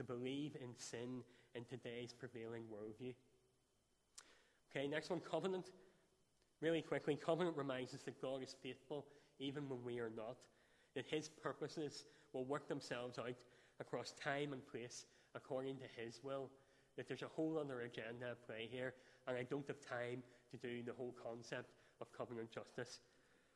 to 0.00 0.04
believe 0.04 0.56
in 0.62 0.70
sin 0.78 1.22
in 1.54 1.62
today's 1.66 2.14
prevailing 2.14 2.62
worldview. 2.72 3.12
Okay, 4.70 4.88
next 4.88 5.10
one 5.10 5.20
covenant. 5.20 5.72
Really 6.62 6.80
quickly, 6.80 7.16
covenant 7.16 7.54
reminds 7.54 7.92
us 7.92 8.00
that 8.04 8.20
God 8.22 8.42
is 8.42 8.56
faithful 8.62 9.04
even 9.38 9.68
when 9.68 9.84
we 9.84 9.98
are 9.98 10.10
not, 10.16 10.36
that 10.94 11.04
his 11.04 11.28
purposes 11.28 12.06
will 12.32 12.46
work 12.46 12.66
themselves 12.66 13.18
out 13.18 13.44
across 13.78 14.12
time 14.12 14.54
and 14.54 14.66
place 14.66 15.04
according 15.34 15.76
to 15.76 16.02
his 16.02 16.20
will, 16.22 16.48
that 16.96 17.06
there's 17.06 17.22
a 17.22 17.28
whole 17.28 17.58
other 17.58 17.82
agenda 17.82 18.30
at 18.30 18.46
play 18.46 18.68
here, 18.70 18.94
and 19.26 19.36
I 19.36 19.42
don't 19.42 19.66
have 19.66 19.80
time 19.80 20.22
to 20.50 20.56
do 20.56 20.82
the 20.82 20.94
whole 20.94 21.14
concept 21.22 21.72
of 22.00 22.10
covenant 22.16 22.50
justice. 22.50 23.00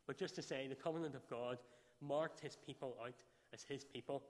But 0.06 0.18
just 0.18 0.34
to 0.34 0.42
say, 0.42 0.66
the 0.68 0.74
covenant 0.74 1.14
of 1.14 1.26
God 1.30 1.56
marked 2.02 2.40
his 2.40 2.56
people 2.66 2.98
out 3.02 3.14
as 3.54 3.62
his 3.62 3.82
people. 3.82 4.24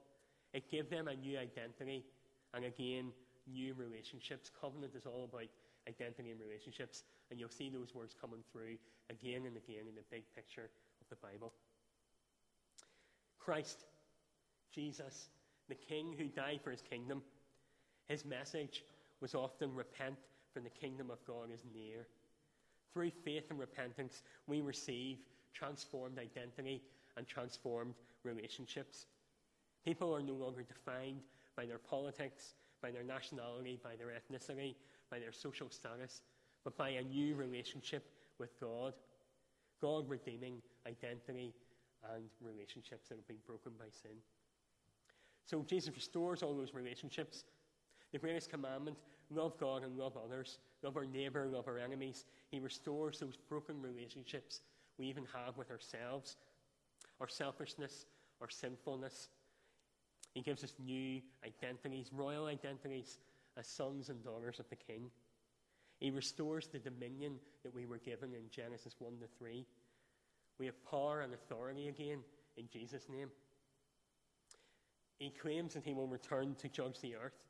It 0.55 0.71
gave 0.71 0.89
them 0.89 1.09
a 1.09 1.15
new 1.15 1.37
identity 1.37 2.05
and 2.53 2.63
again, 2.63 3.11
new 3.45 3.73
relationships. 3.73 4.49
Covenant 4.61 4.93
is 4.95 5.05
all 5.05 5.25
about 5.25 5.49
identity 5.87 6.31
and 6.31 6.39
relationships, 6.39 7.03
and 7.29 7.37
you'll 7.37 7.49
see 7.49 7.69
those 7.69 7.93
words 7.93 8.15
coming 8.19 8.39
through 8.53 8.77
again 9.09 9.45
and 9.45 9.57
again 9.57 9.83
in 9.89 9.95
the 9.95 10.07
big 10.09 10.23
picture 10.33 10.69
of 11.01 11.09
the 11.09 11.17
Bible. 11.17 11.51
Christ, 13.37 13.83
Jesus, 14.73 15.27
the 15.67 15.75
King 15.75 16.15
who 16.17 16.25
died 16.25 16.61
for 16.63 16.71
his 16.71 16.81
kingdom, 16.81 17.21
his 18.07 18.23
message 18.23 18.85
was 19.19 19.35
often 19.35 19.75
repent, 19.75 20.15
for 20.53 20.61
the 20.61 20.69
kingdom 20.69 21.11
of 21.11 21.17
God 21.27 21.51
is 21.53 21.59
near. 21.75 22.07
Through 22.93 23.11
faith 23.25 23.43
and 23.49 23.59
repentance, 23.59 24.23
we 24.47 24.61
receive 24.61 25.17
transformed 25.53 26.17
identity 26.17 26.81
and 27.17 27.27
transformed 27.27 27.95
relationships. 28.23 29.05
People 29.85 30.15
are 30.15 30.21
no 30.21 30.33
longer 30.33 30.63
defined 30.63 31.21
by 31.55 31.65
their 31.65 31.77
politics, 31.77 32.55
by 32.81 32.91
their 32.91 33.03
nationality, 33.03 33.79
by 33.81 33.95
their 33.95 34.07
ethnicity, 34.07 34.75
by 35.09 35.19
their 35.19 35.31
social 35.31 35.69
status, 35.69 36.23
but 36.63 36.75
by 36.75 36.89
a 36.89 37.03
new 37.03 37.35
relationship 37.35 38.03
with 38.39 38.59
God. 38.59 38.93
God 39.81 40.09
redeeming 40.09 40.61
identity 40.87 41.53
and 42.13 42.23
relationships 42.41 43.09
that 43.09 43.15
have 43.15 43.27
been 43.27 43.37
broken 43.45 43.71
by 43.77 43.85
sin. 43.89 44.17
So 45.45 45.63
Jesus 45.67 45.93
restores 45.93 46.41
all 46.41 46.55
those 46.55 46.73
relationships. 46.73 47.43
The 48.11 48.19
greatest 48.19 48.49
commandment 48.49 48.97
love 49.31 49.57
God 49.59 49.83
and 49.83 49.97
love 49.97 50.17
others, 50.17 50.59
love 50.83 50.97
our 50.97 51.05
neighbor, 51.05 51.47
love 51.47 51.67
our 51.67 51.77
enemies. 51.77 52.25
He 52.49 52.59
restores 52.59 53.19
those 53.19 53.37
broken 53.37 53.81
relationships 53.81 54.61
we 54.97 55.07
even 55.07 55.25
have 55.33 55.57
with 55.57 55.71
ourselves, 55.71 56.37
our 57.19 57.27
selfishness, 57.27 58.05
our 58.41 58.49
sinfulness. 58.49 59.29
He 60.35 60.41
gives 60.41 60.65
us 60.65 60.73
new 60.83 61.21
identities, 61.45 62.11
royal 62.13 62.45
identities, 62.47 63.19
as 63.57 63.67
sons 63.67 64.09
and 64.09 64.21
daughters 64.21 64.59
of 64.59 64.69
the 64.69 64.75
King. 64.75 65.09
He 65.97 66.11
restores 66.11 66.67
the 66.67 66.77
dominion 66.77 67.35
that 67.63 67.73
we 67.73 67.85
were 67.85 67.99
given 67.99 68.33
in 68.33 68.49
Genesis 68.51 68.95
1 68.99 69.13
to 69.21 69.27
3. 69.39 69.65
We 70.59 70.65
have 70.65 70.85
power 70.85 71.21
and 71.21 71.33
authority 71.33 71.87
again 71.87 72.19
in 72.57 72.67
Jesus' 72.71 73.07
name. 73.09 73.29
He 75.19 75.29
claims 75.29 75.73
that 75.73 75.85
he 75.85 75.93
will 75.93 76.07
return 76.07 76.55
to 76.55 76.67
judge 76.67 76.99
the 76.99 77.15
earth, 77.15 77.45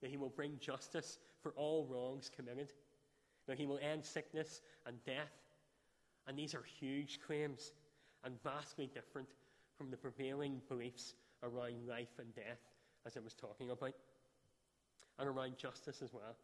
that 0.00 0.10
he 0.10 0.16
will 0.16 0.28
bring 0.28 0.58
justice 0.60 1.18
for 1.42 1.50
all 1.56 1.88
wrongs 1.90 2.30
committed, 2.34 2.72
that 3.48 3.58
he 3.58 3.66
will 3.66 3.80
end 3.82 4.04
sickness 4.04 4.60
and 4.86 5.02
death. 5.04 5.34
And 6.28 6.38
these 6.38 6.54
are 6.54 6.62
huge 6.62 7.18
claims 7.26 7.72
and 8.22 8.40
vastly 8.44 8.88
different 8.94 9.28
from 9.76 9.90
the 9.90 9.96
prevailing 9.96 10.60
beliefs 10.68 11.14
around 11.42 11.86
life 11.86 12.18
and 12.18 12.34
death, 12.34 12.60
as 13.06 13.16
I 13.16 13.20
was 13.20 13.34
talking 13.34 13.70
about, 13.70 13.94
and 15.18 15.28
around 15.28 15.56
justice 15.56 16.02
as 16.02 16.12
well. 16.12 16.36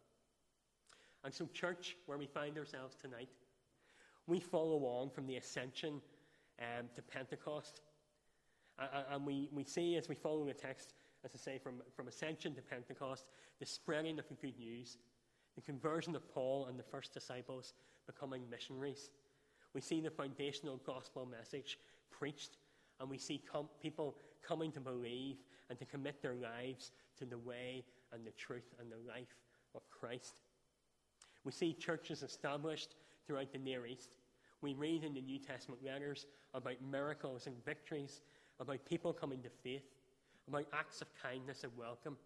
And 1.23 1.33
so, 1.33 1.47
church, 1.53 1.95
where 2.05 2.17
we 2.17 2.27
find 2.27 2.57
ourselves 2.57 2.95
tonight, 2.95 3.29
we 4.27 4.39
follow 4.39 4.85
on 4.85 5.09
from 5.09 5.27
the 5.27 5.37
ascension 5.37 6.01
um, 6.59 6.87
to 6.95 7.01
Pentecost. 7.01 7.81
And 9.11 9.25
we, 9.25 9.49
we 9.53 9.63
see 9.63 9.95
as 9.95 10.09
we 10.09 10.15
follow 10.15 10.45
the 10.45 10.53
text, 10.53 10.93
as 11.23 11.31
I 11.33 11.37
say, 11.37 11.57
from, 11.57 11.75
from 11.95 12.07
ascension 12.07 12.53
to 12.55 12.61
Pentecost, 12.61 13.25
the 13.59 13.65
spreading 13.65 14.19
of 14.19 14.27
the 14.27 14.35
good 14.35 14.57
news, 14.59 14.97
the 15.55 15.61
conversion 15.61 16.15
of 16.15 16.29
Paul 16.33 16.67
and 16.67 16.77
the 16.77 16.83
first 16.83 17.13
disciples 17.13 17.73
becoming 18.05 18.43
missionaries. 18.49 19.11
We 19.73 19.81
see 19.81 20.01
the 20.01 20.09
foundational 20.09 20.77
gospel 20.85 21.25
message 21.25 21.79
preached, 22.11 22.57
and 22.99 23.09
we 23.09 23.17
see 23.17 23.41
com- 23.51 23.69
people 23.81 24.15
coming 24.45 24.71
to 24.71 24.79
believe 24.79 25.37
and 25.69 25.79
to 25.79 25.85
commit 25.85 26.21
their 26.21 26.35
lives 26.35 26.91
to 27.17 27.25
the 27.25 27.37
way 27.37 27.83
and 28.13 28.25
the 28.25 28.31
truth 28.31 28.73
and 28.79 28.91
the 28.91 29.11
life 29.11 29.35
of 29.73 29.81
Christ. 29.89 30.41
We 31.43 31.51
see 31.51 31.73
churches 31.73 32.23
established 32.23 32.95
throughout 33.25 33.51
the 33.51 33.59
Near 33.59 33.85
East. 33.85 34.11
We 34.61 34.73
read 34.73 35.03
in 35.03 35.13
the 35.13 35.21
New 35.21 35.39
Testament 35.39 35.83
letters 35.83 36.25
about 36.53 36.75
miracles 36.89 37.47
and 37.47 37.55
victories, 37.65 38.21
about 38.59 38.85
people 38.85 39.13
coming 39.13 39.41
to 39.43 39.49
faith, 39.49 39.83
about 40.47 40.65
acts 40.73 41.01
of 41.01 41.07
kindness 41.21 41.63
and 41.63 41.71
welcome. 41.77 42.17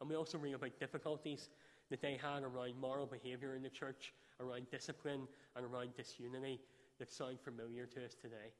And 0.00 0.10
we 0.10 0.16
also 0.16 0.38
read 0.38 0.54
about 0.54 0.78
difficulties 0.78 1.48
that 1.90 2.00
they 2.00 2.18
had 2.20 2.42
around 2.42 2.80
moral 2.80 3.06
behaviour 3.06 3.54
in 3.54 3.62
the 3.62 3.68
church, 3.68 4.12
around 4.40 4.70
discipline, 4.70 5.26
and 5.56 5.64
around 5.64 5.94
disunity 5.96 6.60
that 6.98 7.10
sound 7.10 7.40
familiar 7.40 7.86
to 7.86 8.04
us 8.04 8.14
today. 8.14 8.52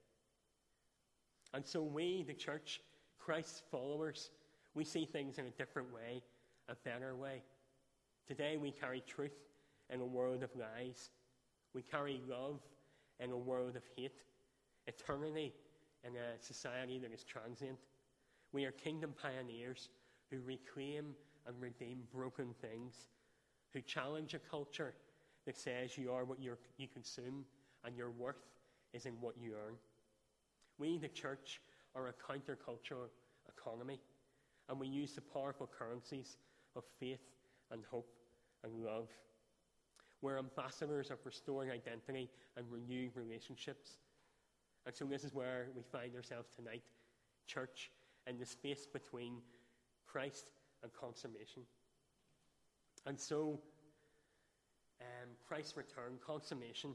And 1.55 1.65
so 1.65 1.81
we, 1.83 2.25
the 2.27 2.35
church, 2.35 2.81
Christ's 3.21 3.63
followers, 3.71 4.31
we 4.75 4.85
see 4.85 5.07
things 5.07 5.39
in 5.39 5.47
a 5.47 5.51
different 5.51 5.95
way, 5.95 6.21
a 6.69 6.75
better 6.75 7.15
way. 7.15 7.43
Today 8.27 8.57
we 8.57 8.73
carry 8.73 9.05
truth 9.07 9.37
in 9.89 10.01
a 10.01 10.05
world 10.05 10.43
of 10.43 10.51
lies. 10.57 11.11
We 11.73 11.83
carry 11.83 12.21
love 12.29 12.61
in 13.21 13.31
a 13.31 13.37
world 13.37 13.77
of 13.77 13.85
hate. 13.97 14.25
Eternity 14.89 15.55
in 16.03 16.17
a 16.17 16.43
society 16.43 16.99
that 16.99 17.13
is 17.13 17.23
transient. 17.23 17.79
We 18.53 18.65
are 18.65 18.73
kingdom 18.73 19.15
pioneers 19.21 19.91
who 20.31 20.41
reclaim 20.41 21.15
and 21.47 21.61
redeem 21.61 21.99
broken 22.13 22.49
things, 22.61 23.07
who 23.73 23.81
challenge 23.81 24.35
a 24.35 24.41
culture 24.41 24.95
that 25.47 25.57
says 25.57 25.97
you 25.97 26.11
are 26.11 26.25
what 26.25 26.41
you 26.41 26.57
consume 26.93 27.45
and 27.85 27.97
your 27.97 28.11
worth 28.11 28.45
is 28.93 29.07
in 29.07 29.13
what 29.21 29.37
you 29.39 29.53
earn. 29.53 29.77
We, 30.79 30.99
the 30.99 31.09
church, 31.09 31.61
are 31.95 32.09
a 32.09 32.13
countercultural 32.13 33.09
economy, 33.49 34.01
and 34.69 34.79
we 34.79 34.89
use 34.89 35.13
the 35.13 35.21
powerful 35.21 35.69
currencies 35.79 36.37
of 36.77 36.85
faith 36.99 37.21
and 37.71 37.83
hope 37.91 38.11
and 38.65 38.73
love. 38.85 39.09
We're 40.23 40.39
ambassadors 40.39 41.11
of 41.11 41.19
restoring 41.25 41.71
identity 41.71 42.31
and 42.57 42.67
renewing 42.71 43.11
relationships. 43.15 43.99
And 44.87 44.95
so, 44.95 45.05
this 45.05 45.25
is 45.25 45.35
where 45.35 45.69
we 45.77 45.83
find 45.83 46.15
ourselves 46.17 46.49
tonight, 46.55 46.83
church, 47.47 47.91
in 48.27 48.39
the 48.39 48.47
space 48.47 48.87
between 48.87 49.35
Christ 50.07 50.51
and 50.83 50.93
consummation. 50.93 51.63
And 53.07 53.19
so, 53.21 53.61
um, 55.01 55.29
Christ's 55.47 55.77
return, 55.77 56.19
consummation, 56.25 56.95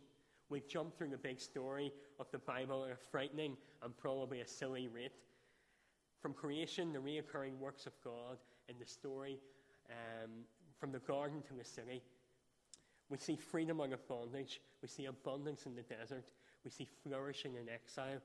we've 0.50 0.68
jumped 0.68 0.98
through 0.98 1.10
the 1.10 1.18
big 1.18 1.40
story 1.40 1.92
of 2.20 2.30
the 2.32 2.40
Bible 2.40 2.86
at 2.86 2.92
a 2.92 2.96
frightening 2.96 3.56
and 3.84 3.96
probably 3.98 4.42
a 4.42 4.48
silly 4.48 4.88
rate. 4.88 5.14
From 6.22 6.34
creation, 6.34 6.92
the 6.92 7.00
reoccurring 7.00 7.58
works 7.60 7.86
of 7.86 7.94
God 8.04 8.38
in 8.68 8.76
the 8.80 8.86
story, 8.86 9.40
um, 9.90 10.32
from 10.80 10.92
the 10.92 11.00
garden 11.00 11.42
to 11.48 11.54
the 11.54 11.64
city. 11.64 12.02
We 13.10 13.18
see 13.18 13.36
freedom 13.36 13.82
out 13.82 13.94
of 13.94 14.08
bondage. 14.08 14.62
We 14.82 14.88
see 14.88 15.06
abundance 15.06 15.66
in 15.66 15.76
the 15.76 15.82
desert. 15.82 16.32
We 16.64 16.72
see 16.72 16.88
flourishing 17.04 17.56
in 17.56 17.70
exile. 17.70 18.22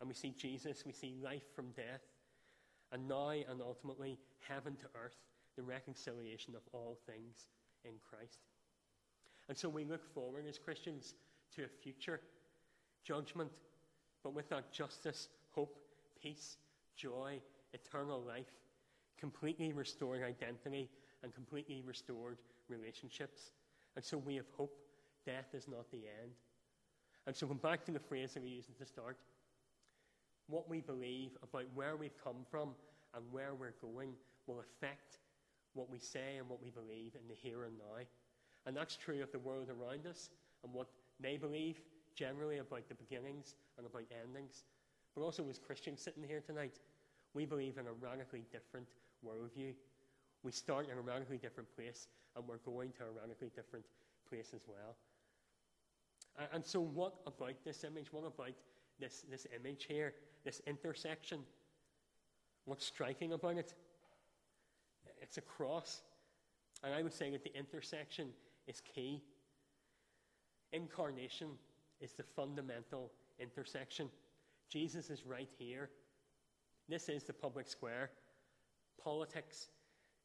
And 0.00 0.08
we 0.08 0.14
see 0.14 0.34
Jesus. 0.36 0.84
We 0.84 0.92
see 0.92 1.14
life 1.22 1.44
from 1.54 1.70
death. 1.70 2.02
And 2.92 3.08
now 3.08 3.30
and 3.30 3.62
ultimately, 3.62 4.18
heaven 4.46 4.76
to 4.76 4.86
earth, 5.02 5.16
the 5.56 5.62
reconciliation 5.62 6.54
of 6.54 6.62
all 6.72 6.98
things 7.06 7.46
in 7.84 7.92
Christ. 8.10 8.40
And 9.48 9.56
so 9.56 9.68
we 9.68 9.84
look 9.84 10.04
forward 10.04 10.44
as 10.48 10.58
Christians 10.58 11.14
to 11.56 11.64
a 11.64 11.68
future 11.68 12.20
judgment, 13.04 13.50
but 14.22 14.34
with 14.34 14.48
that 14.50 14.72
justice, 14.72 15.28
hope, 15.50 15.78
peace, 16.20 16.56
joy, 16.96 17.40
eternal 17.72 18.20
life, 18.20 18.52
completely 19.18 19.72
restored 19.72 20.22
identity, 20.22 20.88
and 21.22 21.34
completely 21.34 21.82
restored 21.86 22.38
relationships. 22.68 23.52
And 23.96 24.04
so 24.04 24.18
we 24.18 24.36
have 24.36 24.46
hope. 24.56 24.76
Death 25.24 25.54
is 25.54 25.68
not 25.68 25.90
the 25.90 25.98
end. 25.98 26.32
And 27.26 27.36
so, 27.36 27.46
come 27.46 27.58
back 27.58 27.84
to 27.84 27.92
the 27.92 28.00
phrase 28.00 28.34
that 28.34 28.42
we 28.42 28.48
used 28.48 28.68
at 28.68 28.78
the 28.78 28.86
start 28.86 29.16
what 30.48 30.68
we 30.68 30.80
believe 30.80 31.30
about 31.42 31.64
where 31.74 31.96
we've 31.96 32.22
come 32.22 32.44
from 32.50 32.70
and 33.14 33.24
where 33.30 33.54
we're 33.54 33.74
going 33.80 34.10
will 34.46 34.60
affect 34.60 35.18
what 35.74 35.90
we 35.90 35.98
say 35.98 36.36
and 36.38 36.48
what 36.48 36.62
we 36.62 36.70
believe 36.70 37.12
in 37.14 37.26
the 37.28 37.34
here 37.34 37.64
and 37.64 37.78
now. 37.78 38.04
And 38.66 38.76
that's 38.76 38.96
true 38.96 39.22
of 39.22 39.32
the 39.32 39.38
world 39.38 39.68
around 39.68 40.06
us 40.06 40.30
and 40.62 40.72
what 40.72 40.88
they 41.22 41.36
believe 41.36 41.80
generally 42.14 42.58
about 42.58 42.88
the 42.88 42.94
beginnings 42.94 43.56
and 43.78 43.86
about 43.86 44.04
endings. 44.22 44.64
But 45.14 45.22
also, 45.22 45.48
as 45.48 45.58
Christians 45.58 46.00
sitting 46.00 46.22
here 46.22 46.40
tonight, 46.40 46.78
we 47.34 47.46
believe 47.46 47.78
in 47.78 47.86
a 47.86 47.92
radically 47.92 48.44
different 48.50 48.88
worldview. 49.26 49.74
We 50.42 50.52
start 50.52 50.88
in 50.90 50.98
a 50.98 51.00
radically 51.00 51.38
different 51.38 51.74
place, 51.74 52.08
and 52.36 52.46
we're 52.46 52.58
going 52.58 52.92
to 52.98 53.04
a 53.04 53.20
radically 53.20 53.50
different 53.54 53.84
place 54.28 54.52
as 54.54 54.62
well. 54.66 54.96
And, 56.38 56.48
and 56.54 56.66
so, 56.66 56.80
what 56.80 57.14
about 57.26 57.54
this 57.64 57.84
image? 57.84 58.12
What 58.12 58.24
about 58.26 58.52
this, 58.98 59.24
this 59.30 59.46
image 59.58 59.84
here, 59.84 60.14
this 60.44 60.60
intersection? 60.66 61.40
What's 62.64 62.86
striking 62.86 63.32
about 63.32 63.56
it? 63.56 63.74
It's 65.20 65.38
a 65.38 65.42
cross. 65.42 66.02
And 66.82 66.94
I 66.94 67.02
would 67.02 67.12
say 67.12 67.30
that 67.30 67.44
the 67.44 67.56
intersection 67.56 68.28
is 68.66 68.80
key. 68.80 69.22
Incarnation 70.72 71.48
is 72.00 72.12
the 72.12 72.22
fundamental 72.22 73.12
intersection. 73.38 74.08
Jesus 74.68 75.10
is 75.10 75.26
right 75.26 75.50
here. 75.58 75.90
This 76.88 77.08
is 77.08 77.24
the 77.24 77.32
public 77.32 77.68
square. 77.68 78.10
Politics, 79.02 79.68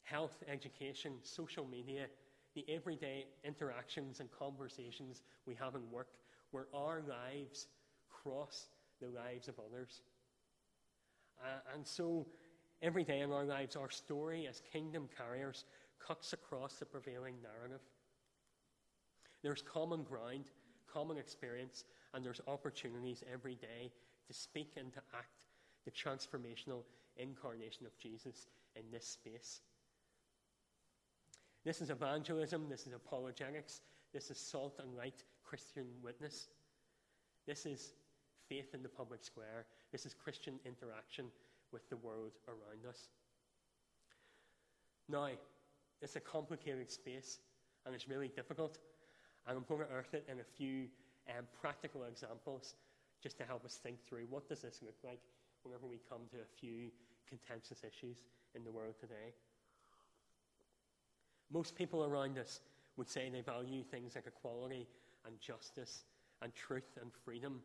health, 0.04 0.44
education, 0.52 1.14
social 1.22 1.66
media, 1.66 2.08
the 2.56 2.66
everyday 2.70 3.26
interactions 3.44 4.20
and 4.20 4.30
conversations 4.32 5.22
we 5.46 5.56
have 5.56 5.76
in 5.76 5.92
work, 5.92 6.08
where 6.52 6.68
our 6.74 7.02
lives 7.02 7.68
cross 8.10 8.68
the 9.02 9.08
lives 9.08 9.48
of 9.48 9.56
others. 9.60 10.02
Uh, 11.42 11.76
and 11.76 11.86
so, 11.86 12.26
every 12.82 13.04
day 13.04 13.20
in 13.20 13.32
our 13.32 13.46
lives, 13.46 13.76
our 13.76 13.90
story 13.90 14.48
as 14.48 14.62
kingdom 14.72 15.08
carriers 15.16 15.66
cuts 16.00 16.34
across 16.34 16.76
the 16.76 16.86
prevailing 16.86 17.36
narrative. 17.44 17.82
There's 19.44 19.62
common 19.62 20.04
ground, 20.04 20.46
common 20.92 21.18
experience, 21.18 21.84
and 22.14 22.26
there's 22.26 22.42
opportunities 22.48 23.24
every 23.32 23.56
day 23.56 23.92
to 24.28 24.34
speak 24.34 24.74
and 24.78 24.92
to 24.94 25.00
act 25.14 25.46
the 25.86 25.92
transformational 25.92 26.84
incarnation 27.18 27.86
of 27.86 27.98
Jesus 27.98 28.48
in 28.76 28.84
this 28.92 29.08
space. 29.08 29.62
This 31.64 31.82
is 31.82 31.90
evangelism, 31.90 32.68
this 32.70 32.88
is 32.88 32.94
apologetics, 32.94 33.82
this 34.14 34.32
is 34.32 34.38
salt 34.38 34.80
and 34.82 34.96
light 34.96 35.24
Christian 35.44 35.86
witness. 36.02 36.50
This 37.46 37.66
is 37.66 37.94
faith 38.50 38.74
in 38.74 38.84
the 38.84 38.90
public 38.90 39.24
square, 39.24 39.66
This 39.92 40.06
is 40.06 40.14
Christian 40.14 40.60
interaction 40.66 41.26
with 41.72 41.90
the 41.90 41.98
world 41.98 42.32
around 42.48 42.86
us. 42.88 43.10
Now, 45.10 45.30
it's 46.02 46.16
a 46.16 46.20
complicated 46.20 46.92
space 46.92 47.40
and 47.86 47.96
it's 47.96 48.08
really 48.08 48.28
difficult. 48.28 48.78
And 49.48 49.58
I'm 49.58 49.64
going 49.68 49.88
to 49.88 49.94
earth 49.94 50.14
it 50.14 50.26
in 50.30 50.40
a 50.40 50.44
few 50.58 50.88
um, 51.30 51.46
practical 51.60 52.04
examples 52.04 52.76
just 53.24 53.38
to 53.38 53.44
help 53.44 53.66
us 53.66 53.80
think 53.82 53.98
through 54.08 54.26
what 54.30 54.48
does 54.48 54.62
this 54.62 54.82
look 54.84 54.98
like 55.04 55.20
whenever 55.64 55.86
we 55.88 56.00
come 56.10 56.22
to 56.32 56.38
a 56.38 56.60
few 56.60 56.90
contentious 57.28 57.84
issues 57.84 58.18
in 58.56 58.64
the 58.64 58.72
world 58.72 58.96
today. 59.00 59.34
Most 61.52 61.76
people 61.76 62.04
around 62.04 62.38
us 62.38 62.60
would 62.98 63.10
say 63.10 63.30
they 63.30 63.42
value 63.42 63.84
things 63.84 64.16
like 64.16 64.28
equality 64.28 64.88
and 65.26 65.40
justice 65.40 66.04
and 66.42 66.54
truth 66.54 66.98
and 67.02 67.12
freedom. 67.24 67.62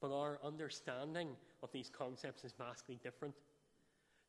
But 0.00 0.12
our 0.12 0.38
understanding 0.44 1.28
of 1.62 1.72
these 1.72 1.90
concepts 1.90 2.44
is 2.44 2.52
vastly 2.56 2.98
different. 3.02 3.34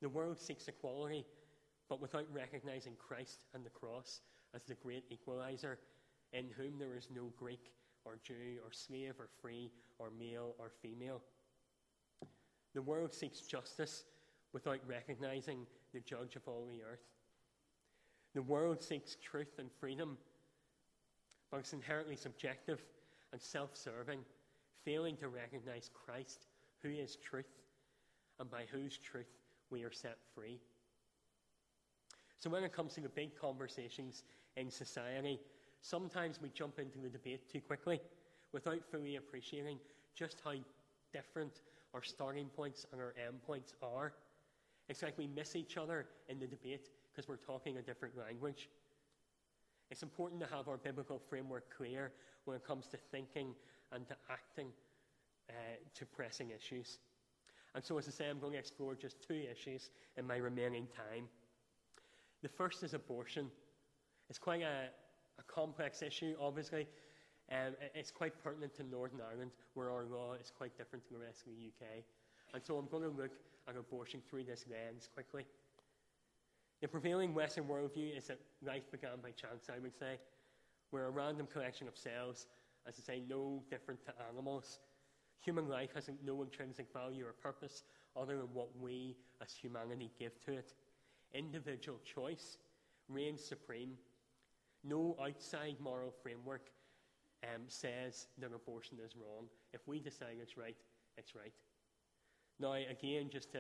The 0.02 0.10
world 0.10 0.40
seeks 0.40 0.68
equality, 0.68 1.26
but 1.90 2.02
without 2.02 2.26
recognizing 2.32 2.94
Christ 2.98 3.46
and 3.54 3.66
the 3.66 3.70
cross 3.70 4.22
as 4.54 4.64
the 4.64 4.76
great 4.76 5.04
equalizer, 5.10 5.80
in 6.34 6.46
whom 6.58 6.78
there 6.78 6.96
is 6.96 7.10
no 7.14 7.32
Greek 7.38 7.72
or 8.06 8.18
Jew 8.24 8.60
or 8.64 8.72
slave 8.72 9.14
or 9.20 9.28
free 9.42 9.72
or 10.00 10.10
male 10.18 10.56
or 10.58 10.72
female. 10.82 11.22
The 12.74 12.82
world 12.82 13.14
seeks 13.14 13.42
justice 13.42 14.06
without 14.54 14.80
recognizing 14.88 15.66
the 15.94 16.00
judge 16.00 16.36
of 16.36 16.48
all 16.48 16.68
the 16.70 16.84
earth. 16.84 17.06
The 18.34 18.42
world 18.42 18.84
seeks 18.84 19.16
truth 19.16 19.58
and 19.58 19.70
freedom, 19.80 20.18
but 21.50 21.60
it's 21.60 21.74
inherently 21.74 22.16
subjective 22.16 22.82
and 23.32 23.42
self 23.42 23.76
serving, 23.76 24.20
failing 24.86 25.18
to 25.18 25.28
recognize 25.28 25.90
Christ, 25.94 26.48
who 26.82 26.90
is 26.90 27.16
truth, 27.16 27.62
and 28.40 28.50
by 28.50 28.66
whose 28.72 28.98
truth 28.98 29.40
we 29.70 29.84
are 29.84 29.92
set 29.92 30.18
free. 30.36 30.60
So, 32.40 32.50
when 32.50 32.64
it 32.64 32.72
comes 32.72 32.94
to 32.94 33.02
the 33.02 33.10
big 33.10 33.36
conversations 33.36 34.24
in 34.56 34.70
society, 34.70 35.40
sometimes 35.88 36.42
we 36.42 36.50
jump 36.50 36.80
into 36.80 36.98
the 37.00 37.10
debate 37.10 37.50
too 37.52 37.62
quickly 37.62 38.02
without 38.52 38.84
fully 38.92 39.16
appreciating 39.16 39.80
just 40.16 40.38
how 40.44 40.54
different 41.14 41.62
our 41.94 42.04
starting 42.04 42.48
points 42.48 42.86
and 42.92 43.00
our 43.00 43.14
end 43.26 43.42
points 43.46 43.74
are. 43.82 44.14
It's 44.90 45.02
like 45.02 45.18
we 45.18 45.28
miss 45.28 45.56
each 45.56 45.78
other 45.78 46.06
in 46.28 46.40
the 46.40 46.48
debate 46.48 46.90
because 47.12 47.28
we're 47.28 47.38
talking 47.38 47.78
a 47.78 47.82
different 47.82 48.18
language. 48.18 48.70
It's 49.90 50.04
important 50.04 50.42
to 50.42 50.48
have 50.48 50.68
our 50.68 50.78
biblical 50.78 51.20
framework 51.30 51.76
clear 51.76 52.12
when 52.46 52.58
it 52.58 52.66
comes 52.66 52.88
to 52.88 52.98
thinking 52.98 53.54
and 53.92 54.06
to 54.08 54.16
acting 54.30 54.68
uh, 55.50 55.54
to 55.96 56.06
pressing 56.06 56.50
issues. 56.50 57.00
And 57.74 57.84
so, 57.84 57.98
as 57.98 58.08
I 58.08 58.12
say, 58.12 58.30
I'm 58.30 58.40
going 58.40 58.54
to 58.54 58.60
explore 58.60 58.96
just 58.96 59.26
two 59.26 59.42
issues 59.50 59.92
in 60.18 60.28
my 60.28 60.38
remaining 60.38 60.88
time. 60.88 61.26
The 62.42 62.50
first 62.50 62.84
is 62.84 62.94
abortion. 62.94 63.50
It's 64.30 64.40
quite 64.40 64.62
a, 64.62 64.90
a 65.40 65.44
complex 65.44 66.02
issue, 66.02 66.36
obviously. 66.40 66.88
Um, 67.52 67.76
it's 67.96 68.12
quite 68.12 68.34
pertinent 68.44 68.76
to 68.76 68.84
Northern 68.84 69.22
Ireland, 69.22 69.52
where 69.74 69.90
our 69.90 70.06
law 70.06 70.34
is 70.34 70.52
quite 70.56 70.78
different 70.78 71.06
to 71.08 71.14
the 71.14 71.20
rest 71.20 71.46
of 71.48 71.54
the 71.54 71.68
UK. 71.68 72.04
And 72.54 72.64
so 72.64 72.78
I'm 72.78 72.88
going 72.88 73.04
to 73.04 73.10
look 73.10 73.32
at 73.68 73.76
abortion 73.78 74.22
through 74.30 74.44
this 74.44 74.66
lens 74.70 75.10
quickly. 75.14 75.46
The 76.82 76.88
prevailing 76.88 77.34
Western 77.34 77.66
worldview 77.66 78.16
is 78.16 78.28
that 78.28 78.40
life 78.62 78.92
began 78.92 79.20
by 79.22 79.32
chance, 79.32 79.70
I 79.74 79.80
would 79.80 79.98
say. 79.98 80.20
We're 80.92 81.06
a 81.06 81.12
random 81.12 81.48
collection 81.52 81.88
of 81.88 81.98
cells, 81.98 82.48
as 82.88 82.96
I 83.00 83.14
say, 83.14 83.24
no 83.28 83.64
different 83.70 84.04
to 84.06 84.14
animals. 84.32 84.80
Human 85.44 85.68
life 85.68 85.92
has 85.96 86.10
no 86.24 86.44
intrinsic 86.44 86.88
value 86.94 87.26
or 87.26 87.34
purpose 87.34 87.84
other 88.16 88.38
than 88.38 88.48
what 88.54 88.70
we 88.80 89.16
as 89.42 89.54
humanity 89.54 90.12
give 90.20 90.40
to 90.46 90.54
it. 90.54 90.74
Individual 91.34 92.00
choice 92.06 92.58
reigns 93.10 93.44
supreme. 93.44 93.94
No 94.88 95.18
outside 95.22 95.76
moral 95.80 96.12
framework 96.24 96.70
um, 97.44 97.64
says 97.68 98.28
that 98.40 98.54
abortion 98.54 98.98
is 99.06 99.16
wrong. 99.16 99.48
If 99.74 99.82
we 99.88 100.00
decide 100.00 100.38
it's 100.42 100.58
right, 100.58 100.78
it's 101.18 101.36
right. 101.36 101.54
Now, 102.60 102.74
again, 102.74 103.30
just 103.30 103.52
to 103.52 103.60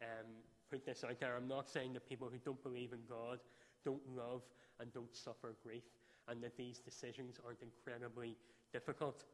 um, 0.00 0.30
put 0.70 0.86
this 0.86 1.04
out 1.04 1.18
there, 1.20 1.36
I'm 1.36 1.48
not 1.48 1.68
saying 1.68 1.92
that 1.94 2.08
people 2.08 2.28
who 2.30 2.38
don't 2.38 2.62
believe 2.62 2.92
in 2.92 3.00
God 3.08 3.40
don't 3.84 4.02
love 4.16 4.42
and 4.78 4.92
don't 4.92 5.14
suffer 5.14 5.54
grief, 5.62 5.82
and 6.28 6.42
that 6.42 6.56
these 6.56 6.78
decisions 6.78 7.38
aren't 7.44 7.62
incredibly 7.62 8.36
difficult. 8.72 9.24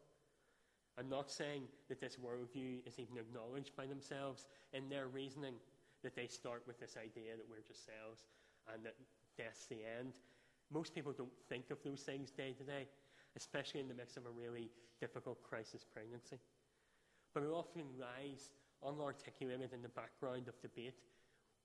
I'm 0.98 1.08
not 1.10 1.30
saying 1.30 1.64
that 1.88 2.00
this 2.00 2.16
worldview 2.16 2.86
is 2.86 2.98
even 2.98 3.18
acknowledged 3.18 3.76
by 3.76 3.86
themselves 3.86 4.46
in 4.72 4.88
their 4.88 5.08
reasoning, 5.08 5.54
that 6.02 6.16
they 6.16 6.26
start 6.26 6.62
with 6.66 6.80
this 6.80 6.96
idea 6.96 7.36
that 7.36 7.46
we're 7.48 7.66
just 7.66 7.84
cells 7.84 8.24
and 8.72 8.84
that 8.84 8.94
death's 9.36 9.66
the 9.66 9.84
end. 9.98 10.14
Most 10.72 10.94
people 10.94 11.12
don't 11.12 11.30
think 11.48 11.70
of 11.70 11.78
those 11.84 12.00
things 12.00 12.30
day 12.30 12.54
to 12.58 12.64
day, 12.64 12.86
especially 13.36 13.80
in 13.80 13.88
the 13.88 13.94
midst 13.94 14.16
of 14.16 14.26
a 14.26 14.30
really 14.30 14.70
difficult 15.00 15.42
crisis 15.42 15.84
pregnancy. 15.84 16.38
But 17.34 17.42
it 17.42 17.50
often 17.50 17.84
lies 18.00 18.50
unarticulated 18.84 19.72
in 19.72 19.82
the 19.82 19.88
background 19.88 20.48
of 20.48 20.60
debate 20.60 20.94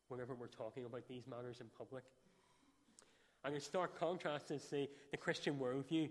whenever 0.09 0.35
we're 0.35 0.47
talking 0.47 0.85
about 0.85 1.07
these 1.07 1.23
matters 1.27 1.61
in 1.61 1.67
public. 1.77 2.03
And 3.43 3.55
in 3.55 3.61
stark 3.61 3.97
contrast 3.99 4.51
is 4.51 4.65
the, 4.65 4.87
the 5.11 5.17
Christian 5.17 5.55
worldview. 5.57 6.09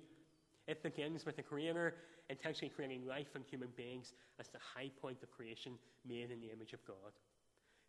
It 0.67 0.83
begins 0.83 1.25
with 1.25 1.37
the 1.37 1.43
Creator 1.43 1.95
intentionally 2.29 2.73
creating 2.75 3.07
life 3.07 3.35
and 3.35 3.45
human 3.45 3.69
beings 3.77 4.15
as 4.39 4.49
the 4.49 4.59
high 4.59 4.91
point 5.01 5.23
of 5.23 5.31
creation 5.31 5.73
made 6.09 6.31
in 6.31 6.41
the 6.41 6.51
image 6.53 6.73
of 6.73 6.85
God. 6.87 7.13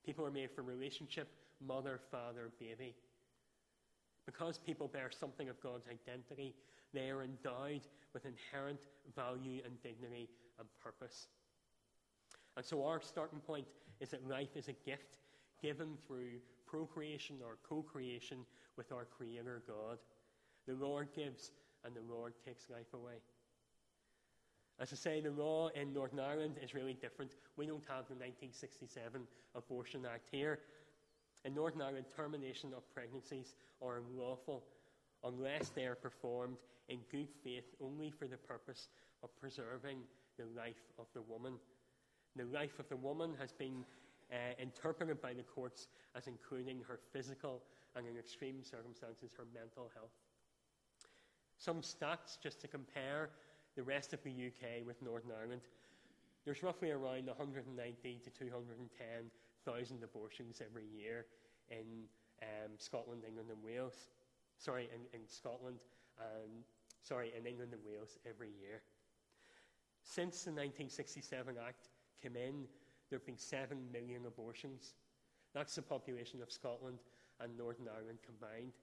People 0.05 0.25
are 0.25 0.31
made 0.31 0.49
for 0.51 0.63
relationship, 0.63 1.29
mother, 1.65 1.99
father, 2.09 2.51
baby. 2.59 2.95
Because 4.31 4.57
people 4.57 4.87
bear 4.87 5.09
something 5.11 5.49
of 5.49 5.61
God's 5.61 5.87
identity, 5.87 6.55
they 6.93 7.09
are 7.09 7.23
endowed 7.23 7.81
with 8.13 8.25
inherent 8.25 8.79
value 9.15 9.61
and 9.65 9.81
dignity 9.83 10.29
and 10.57 10.67
purpose. 10.81 11.27
And 12.55 12.65
so 12.65 12.85
our 12.85 13.01
starting 13.01 13.39
point 13.39 13.65
is 13.99 14.09
that 14.09 14.27
life 14.27 14.55
is 14.55 14.67
a 14.67 14.73
gift 14.85 15.17
given 15.61 15.97
through 16.07 16.39
procreation 16.65 17.37
or 17.45 17.57
co 17.67 17.81
creation 17.81 18.39
with 18.77 18.91
our 18.91 19.05
Creator 19.05 19.63
God. 19.67 19.97
The 20.67 20.73
Lord 20.73 21.09
gives 21.15 21.51
and 21.83 21.93
the 21.93 22.13
Lord 22.13 22.33
takes 22.45 22.69
life 22.69 22.93
away. 22.93 23.15
As 24.79 24.93
I 24.93 24.95
say, 24.95 25.21
the 25.21 25.31
law 25.31 25.69
in 25.69 25.93
Northern 25.93 26.19
Ireland 26.19 26.55
is 26.63 26.73
really 26.73 26.93
different. 26.93 27.33
We 27.57 27.65
don't 27.65 27.83
have 27.87 28.07
the 28.07 28.15
1967 28.15 29.21
Abortion 29.55 30.05
Act 30.11 30.27
here. 30.31 30.59
In 31.43 31.55
Northern 31.55 31.81
Ireland, 31.81 32.05
termination 32.15 32.71
of 32.75 32.89
pregnancies 32.93 33.55
are 33.81 33.97
unlawful 33.97 34.63
unless 35.23 35.69
they 35.69 35.85
are 35.85 35.95
performed 35.95 36.57
in 36.89 36.99
good 37.11 37.29
faith 37.43 37.65
only 37.81 38.11
for 38.11 38.27
the 38.27 38.37
purpose 38.37 38.89
of 39.23 39.35
preserving 39.39 39.99
the 40.37 40.45
life 40.59 40.83
of 40.99 41.05
the 41.13 41.21
woman. 41.21 41.53
The 42.35 42.45
life 42.45 42.79
of 42.79 42.87
the 42.89 42.95
woman 42.95 43.33
has 43.39 43.51
been 43.51 43.83
uh, 44.31 44.35
interpreted 44.59 45.21
by 45.21 45.33
the 45.33 45.43
courts 45.43 45.87
as 46.15 46.27
including 46.27 46.81
her 46.87 46.99
physical 47.11 47.61
and, 47.95 48.07
in 48.07 48.17
extreme 48.17 48.63
circumstances, 48.63 49.31
her 49.37 49.45
mental 49.53 49.91
health. 49.93 50.11
Some 51.57 51.81
stats 51.81 52.39
just 52.41 52.61
to 52.61 52.67
compare 52.67 53.29
the 53.75 53.83
rest 53.83 54.13
of 54.13 54.23
the 54.23 54.31
UK 54.31 54.85
with 54.85 55.01
Northern 55.01 55.31
Ireland. 55.39 55.61
There's 56.45 56.63
roughly 56.63 56.91
around 56.91 57.27
190 57.27 58.21
to 58.23 58.29
210,000 59.65 60.03
abortions 60.03 60.61
every 60.63 60.85
year 60.85 61.25
in 61.69 62.05
um, 62.41 62.71
Scotland, 62.77 63.21
England, 63.27 63.49
and 63.51 63.63
Wales. 63.63 64.09
Sorry, 64.57 64.89
in, 64.93 65.19
in 65.19 65.27
Scotland 65.27 65.77
and 66.19 66.63
sorry, 67.01 67.31
in 67.37 67.45
England 67.45 67.73
and 67.73 67.81
Wales 67.85 68.17
every 68.27 68.49
year. 68.49 68.81
Since 70.03 70.43
the 70.43 70.51
1967 70.51 71.55
Act, 71.65 71.89
came 72.21 72.35
in, 72.35 72.65
there 73.09 73.17
have 73.19 73.25
been 73.25 73.37
7 73.37 73.77
million 73.91 74.25
abortions. 74.27 74.93
That's 75.53 75.75
the 75.75 75.81
population 75.81 76.41
of 76.41 76.51
Scotland 76.51 76.99
and 77.39 77.57
Northern 77.57 77.87
Ireland 77.87 78.19
combined. 78.25 78.73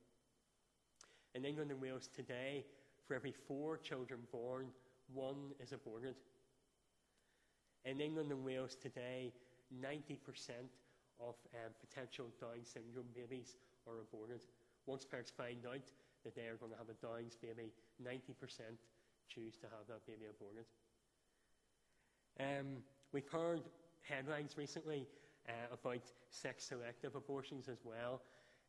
In 1.34 1.44
England 1.44 1.70
and 1.70 1.80
Wales 1.80 2.08
today, 2.14 2.64
for 3.06 3.14
every 3.14 3.32
four 3.32 3.76
children 3.78 4.20
born, 4.32 4.66
one 5.12 5.52
is 5.60 5.72
aborted. 5.72 6.16
In 7.84 8.00
England 8.00 8.30
and 8.32 8.44
Wales 8.44 8.74
today, 8.74 9.32
90% 9.72 10.16
of 11.20 11.34
um, 11.54 11.72
potential 11.80 12.26
Down 12.40 12.64
syndrome 12.64 13.10
babies 13.14 13.56
are 13.86 14.00
aborted. 14.00 14.40
Once 14.86 15.04
parents 15.04 15.30
find 15.30 15.64
out 15.66 15.84
that 16.24 16.34
they 16.34 16.48
are 16.48 16.56
going 16.56 16.72
to 16.72 16.78
have 16.78 16.88
a 16.88 16.98
Down's 17.04 17.36
baby, 17.36 17.72
90% 18.02 18.32
choose 19.28 19.56
to 19.58 19.66
have 19.66 19.86
that 19.88 20.06
baby 20.06 20.26
aborted. 20.30 20.64
Um, 22.40 22.82
We've 23.10 23.28
heard 23.28 23.62
headlines 24.02 24.58
recently 24.58 25.06
uh, 25.48 25.52
about 25.72 26.02
sex 26.28 26.64
selective 26.64 27.14
abortions 27.14 27.66
as 27.66 27.78
well, 27.82 28.20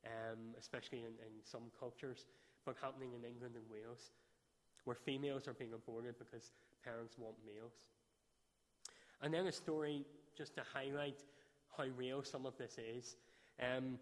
um, 0.05 0.55
especially 0.57 0.99
in, 0.99 1.12
in, 1.19 1.43
some 1.43 1.63
cultures, 1.77 2.25
but 2.65 2.77
happening 2.81 3.12
in 3.12 3.27
England 3.27 3.55
and 3.55 3.65
Wales, 3.69 4.12
where 4.85 4.95
females 4.95 5.45
are 5.49 5.53
being 5.53 5.73
aborted 5.73 6.15
because 6.17 6.51
parents 6.85 7.15
want 7.17 7.35
males. 7.45 7.73
And 9.21 9.33
then 9.33 9.45
a 9.47 9.51
story 9.51 10.05
just 10.39 10.56
to 10.56 10.62
highlight 10.73 11.19
how 11.78 11.84
real 11.97 12.23
some 12.23 12.45
of 12.45 12.58
this 12.58 12.78
is. 12.78 13.17
Um, 13.62 13.99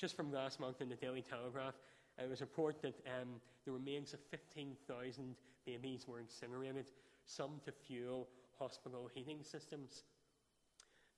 just 0.00 0.16
from 0.16 0.32
last 0.32 0.58
month 0.58 0.80
in 0.80 0.88
the 0.88 0.94
Daily 0.94 1.22
Telegraph, 1.22 1.74
it 2.18 2.28
was 2.28 2.40
reported 2.40 2.80
that 2.82 2.94
um, 3.20 3.28
the 3.66 3.72
remains 3.72 4.14
of 4.14 4.20
15,000 4.30 5.36
babies 5.66 6.06
were 6.08 6.20
incinerated, 6.20 6.86
some 7.26 7.60
to 7.66 7.72
fuel 7.86 8.28
hospital 8.58 9.10
heating 9.14 9.42
systems. 9.42 10.04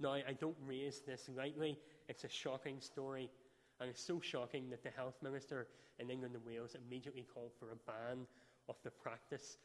Now, 0.00 0.14
I 0.14 0.32
don't 0.40 0.56
raise 0.66 1.00
this 1.06 1.30
lightly. 1.36 1.78
It's 2.08 2.24
a 2.24 2.28
shocking 2.28 2.80
story. 2.80 3.30
And 3.80 3.88
it's 3.88 4.02
so 4.02 4.20
shocking 4.20 4.68
that 4.70 4.82
the 4.82 4.90
health 4.90 5.14
minister 5.22 5.68
in 6.00 6.10
England 6.10 6.34
and 6.34 6.44
Wales 6.44 6.74
immediately 6.74 7.24
called 7.32 7.52
for 7.60 7.70
a 7.70 7.76
ban 7.86 8.26
of 8.68 8.76
the 8.82 8.90
practice 8.90 9.58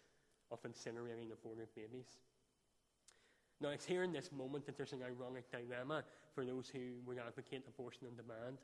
of 0.52 0.62
incinerating 0.62 1.32
aborted 1.34 1.70
babies. 1.76 2.20
Now, 3.62 3.69
it's 3.69 3.86
here 3.86 4.02
in 4.02 4.12
this 4.12 4.32
moment 4.32 4.65
that 4.65 4.76
there's 4.76 4.93
an 4.93 5.04
ironic 5.04 5.45
dilemma 5.52 6.04
for 6.34 6.43
those 6.43 6.67
who 6.67 6.80
would 7.06 7.19
advocate 7.19 7.63
abortion 7.67 8.08
on 8.08 8.15
demand. 8.15 8.58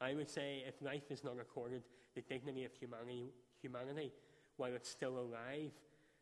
I 0.00 0.14
would 0.14 0.30
say 0.30 0.64
if 0.66 0.80
life 0.80 1.10
is 1.10 1.22
not 1.22 1.36
accorded 1.38 1.82
the 2.14 2.22
dignity 2.22 2.64
of 2.64 2.72
humanity, 2.72 3.32
humanity 3.60 4.12
while 4.56 4.72
it's 4.72 4.88
still 4.88 5.18
alive, 5.18 5.72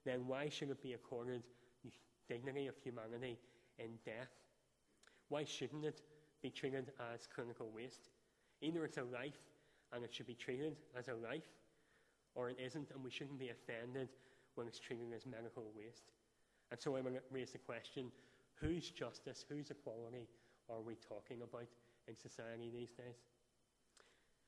then 0.04 0.26
why 0.26 0.48
should 0.48 0.70
it 0.70 0.82
be 0.82 0.94
accorded 0.94 1.42
the 1.84 1.90
dignity 2.28 2.66
of 2.66 2.74
humanity 2.82 3.38
in 3.78 3.90
death? 4.04 4.30
Why 5.28 5.44
shouldn't 5.44 5.84
it 5.84 6.02
be 6.42 6.50
treated 6.50 6.90
as 7.14 7.28
clinical 7.32 7.70
waste? 7.72 8.10
Either 8.62 8.84
it's 8.84 8.98
a 8.98 9.04
life 9.04 9.38
and 9.92 10.04
it 10.04 10.12
should 10.12 10.26
be 10.26 10.34
treated 10.34 10.76
as 10.98 11.06
a 11.06 11.14
life, 11.14 11.48
or 12.34 12.50
it 12.50 12.56
isn't, 12.58 12.90
and 12.90 13.04
we 13.04 13.10
shouldn't 13.10 13.38
be 13.38 13.50
offended 13.50 14.08
when 14.56 14.66
it's 14.66 14.80
treated 14.80 15.12
as 15.14 15.24
medical 15.24 15.70
waste. 15.76 16.10
And 16.70 16.80
so 16.80 16.96
I 16.96 17.00
raise 17.30 17.50
the 17.50 17.58
question 17.58 18.12
whose 18.54 18.90
justice, 18.90 19.44
whose 19.48 19.70
equality 19.70 20.28
are 20.68 20.80
we 20.80 20.94
talking 21.08 21.38
about 21.42 21.66
in 22.06 22.16
society 22.16 22.70
these 22.72 22.90
days? 22.90 23.16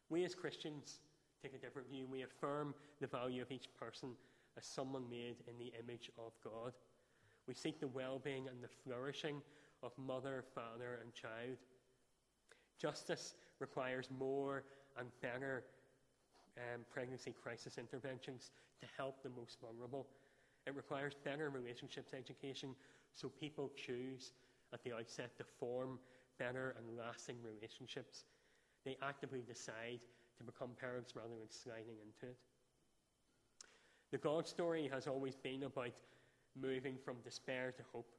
We 0.09 0.25
as 0.25 0.35
Christians 0.35 1.01
take 1.43 1.55
a 1.55 1.59
different 1.59 1.91
view. 1.91 2.07
We 2.11 2.23
affirm 2.23 2.75
the 3.01 3.07
value 3.07 3.43
of 3.43 3.51
each 3.51 3.69
person 3.79 4.11
as 4.57 4.65
someone 4.65 5.09
made 5.11 5.37
in 5.49 5.59
the 5.59 5.73
image 5.83 6.11
of 6.19 6.33
God. 6.45 6.73
We 7.49 7.55
seek 7.55 7.81
the 7.81 7.89
well 7.89 8.21
being 8.23 8.47
and 8.49 8.63
the 8.63 8.69
flourishing 8.85 9.43
of 9.83 9.93
mother, 9.99 10.45
father, 10.55 11.01
and 11.03 11.13
child. 11.13 11.57
Justice 12.79 13.35
requires 13.59 14.09
more 14.17 14.65
and 14.99 15.09
better 15.21 15.65
um, 16.57 16.83
pregnancy 16.93 17.35
crisis 17.43 17.79
interventions 17.79 18.51
to 18.81 18.87
help 18.97 19.23
the 19.23 19.31
most 19.31 19.59
vulnerable. 19.61 20.07
It 20.67 20.77
requires 20.77 21.15
better 21.25 21.51
relationships 21.51 22.13
education 22.15 22.75
so 23.15 23.29
people 23.29 23.71
choose 23.77 24.33
at 24.73 24.83
the 24.85 24.95
outset 24.95 25.37
to 25.39 25.45
form 25.45 25.99
better 26.39 26.75
and 26.79 26.99
lasting 26.99 27.37
relationships. 27.45 28.25
They 28.85 28.97
actively 29.03 29.43
decide 29.47 30.01
to 30.39 30.45
become 30.45 30.71
parents 30.81 31.15
rather 31.15 31.37
than 31.39 31.51
sliding 31.51 31.97
into 32.05 32.33
it. 32.33 32.37
The 34.11 34.19
God 34.19 34.47
story 34.47 34.89
has 34.93 35.07
always 35.07 35.37
been 35.37 35.65
about 35.65 35.93
moving 36.61 36.97
from 37.03 37.17
despair 37.25 37.73
to 37.77 37.83
hope, 37.93 38.13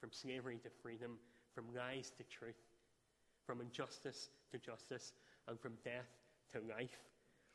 from 0.00 0.10
slavery 0.12 0.58
to 0.62 0.70
freedom, 0.82 1.16
from 1.54 1.64
lies 1.74 2.10
to 2.18 2.24
truth, 2.24 2.60
from 3.46 3.60
injustice 3.60 4.30
to 4.52 4.58
justice, 4.58 5.12
and 5.48 5.58
from 5.58 5.72
death 5.84 6.08
to 6.52 6.60
life. 6.76 6.98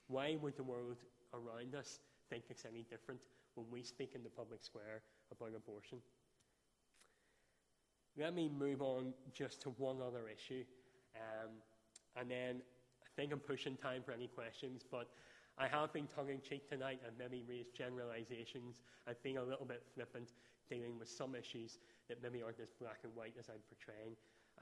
Why 0.08 0.38
would 0.42 0.56
the 0.56 0.64
world 0.64 0.98
around 1.34 1.76
us 1.76 2.00
think 2.30 2.46
it's 2.50 2.66
any 2.66 2.86
different 2.90 3.22
when 3.56 3.68
we 3.72 3.84
speak 3.84 4.12
in 4.16 4.24
the 4.24 4.30
public 4.30 4.64
square 4.64 5.02
about 5.32 5.56
abortion? 5.56 6.00
Let 8.18 8.34
me 8.34 8.50
move 8.50 8.82
on 8.82 9.14
just 9.34 9.62
to 9.64 9.70
one 9.72 9.98
other 10.06 10.30
issue, 10.30 10.64
um, 11.16 11.52
and 12.16 12.32
then 12.32 12.62
I 13.04 13.08
think 13.16 13.34
I'm 13.34 13.40
pushing 13.40 13.76
time 13.76 14.04
for 14.04 14.14
any 14.14 14.28
questions, 14.28 14.84
but 14.90 15.10
I 15.58 15.68
have 15.68 15.92
been 15.94 16.08
tongue 16.08 16.30
in 16.30 16.42
cheek 16.42 16.70
tonight 16.70 17.00
and 17.06 17.16
maybe 17.18 17.44
raised 17.48 17.74
generalizations. 17.74 18.82
I've 19.08 19.22
been 19.24 19.38
a 19.38 19.44
little 19.44 19.66
bit 19.66 19.84
flippant 19.94 20.32
dealing 20.70 21.00
with 21.00 21.10
some 21.10 21.36
issues 21.36 21.80
that 22.10 22.22
maybe 22.22 22.42
aren't 22.42 22.60
as 22.60 22.72
black 22.80 23.00
and 23.04 23.16
white 23.16 23.36
as 23.40 23.48
I'm 23.50 23.64
portraying. 23.68 24.16